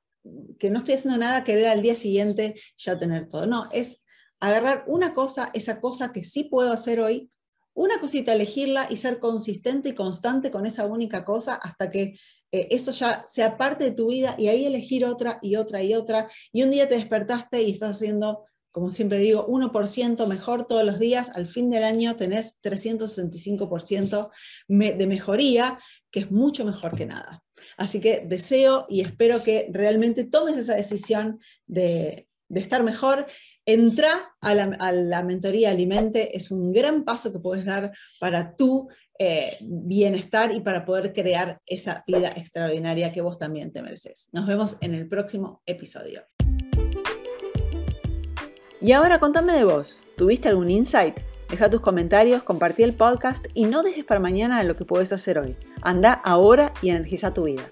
que 0.59 0.69
no 0.69 0.79
estoy 0.79 0.95
haciendo 0.95 1.19
nada, 1.19 1.43
querer 1.43 1.67
al 1.67 1.81
día 1.81 1.95
siguiente 1.95 2.55
ya 2.77 2.99
tener 2.99 3.27
todo. 3.27 3.45
No, 3.45 3.67
es 3.71 4.05
agarrar 4.39 4.83
una 4.87 5.13
cosa, 5.13 5.49
esa 5.53 5.81
cosa 5.81 6.11
que 6.11 6.23
sí 6.23 6.45
puedo 6.45 6.71
hacer 6.71 6.99
hoy, 6.99 7.31
una 7.79 7.97
cosita, 7.99 8.33
elegirla 8.33 8.87
y 8.89 8.97
ser 8.97 9.19
consistente 9.19 9.89
y 9.89 9.95
constante 9.95 10.51
con 10.51 10.65
esa 10.65 10.85
única 10.85 11.23
cosa 11.23 11.55
hasta 11.55 11.89
que 11.89 12.19
eh, 12.51 12.67
eso 12.71 12.91
ya 12.91 13.23
sea 13.25 13.57
parte 13.57 13.85
de 13.85 13.91
tu 13.91 14.09
vida 14.09 14.35
y 14.37 14.49
ahí 14.49 14.65
elegir 14.65 15.05
otra 15.05 15.39
y 15.41 15.55
otra 15.55 15.81
y 15.81 15.93
otra. 15.93 16.29
Y 16.51 16.63
un 16.63 16.71
día 16.71 16.89
te 16.89 16.95
despertaste 16.95 17.61
y 17.61 17.71
estás 17.71 17.95
haciendo, 17.95 18.43
como 18.73 18.91
siempre 18.91 19.19
digo, 19.19 19.47
1% 19.47 20.27
mejor 20.27 20.67
todos 20.67 20.83
los 20.83 20.99
días. 20.99 21.31
Al 21.35 21.47
fin 21.47 21.69
del 21.69 21.85
año 21.85 22.17
tenés 22.17 22.59
365% 22.61 24.29
de 24.67 25.07
mejoría, 25.07 25.79
que 26.11 26.19
es 26.19 26.31
mucho 26.31 26.65
mejor 26.65 26.97
que 26.97 27.05
nada. 27.05 27.43
Así 27.77 28.01
que 28.01 28.25
deseo 28.27 28.87
y 28.89 28.99
espero 28.99 29.41
que 29.41 29.69
realmente 29.71 30.25
tomes 30.25 30.57
esa 30.57 30.75
decisión 30.75 31.39
de, 31.65 32.27
estar 32.49 32.83
mejor. 32.83 33.27
Entra 33.71 34.09
a 34.41 34.55
la, 34.55 35.21
mentoría 35.21 35.69
Alimente, 35.69 36.35
es 36.35 36.49
un 36.49 36.73
gran 36.73 37.03
paso 37.03 37.31
que 37.31 37.37
puedes 37.37 37.65
dar 37.65 37.91
para 38.19 38.55
tu 38.55 38.89
eh, 39.19 39.57
bienestar 39.61 40.51
y 40.55 40.61
para 40.61 40.85
poder 40.85 41.13
crear 41.13 41.61
esa 41.67 42.03
vida 42.07 42.29
extraordinaria 42.29 43.11
que 43.11 43.21
vos 43.21 43.37
también 43.37 43.71
te 43.71 43.83
mereces. 43.83 44.29
Nos 44.31 44.47
vemos 44.47 44.77
en 44.81 44.95
el 44.95 45.07
próximo 45.07 45.61
episodio. 45.67 46.23
Y 48.81 48.91
ahora 48.93 49.19
contame 49.19 49.53
de 49.53 49.65
vos. 49.65 50.01
¿Tuviste 50.17 50.49
algún 50.49 50.71
insight? 50.71 51.19
Deja 51.51 51.69
tus 51.69 51.81
comentarios, 51.81 52.41
compartí 52.41 52.81
el 52.81 52.95
podcast 52.95 53.45
y 53.53 53.65
no 53.65 53.83
dejes 53.83 54.03
para 54.03 54.19
mañana 54.19 54.63
lo 54.63 54.75
que 54.75 54.85
puedes 54.85 55.13
hacer 55.13 55.37
hoy. 55.37 55.55
Anda 55.83 56.13
ahora 56.13 56.73
y 56.81 56.89
energiza 56.89 57.35
tu 57.35 57.43
vida. 57.43 57.71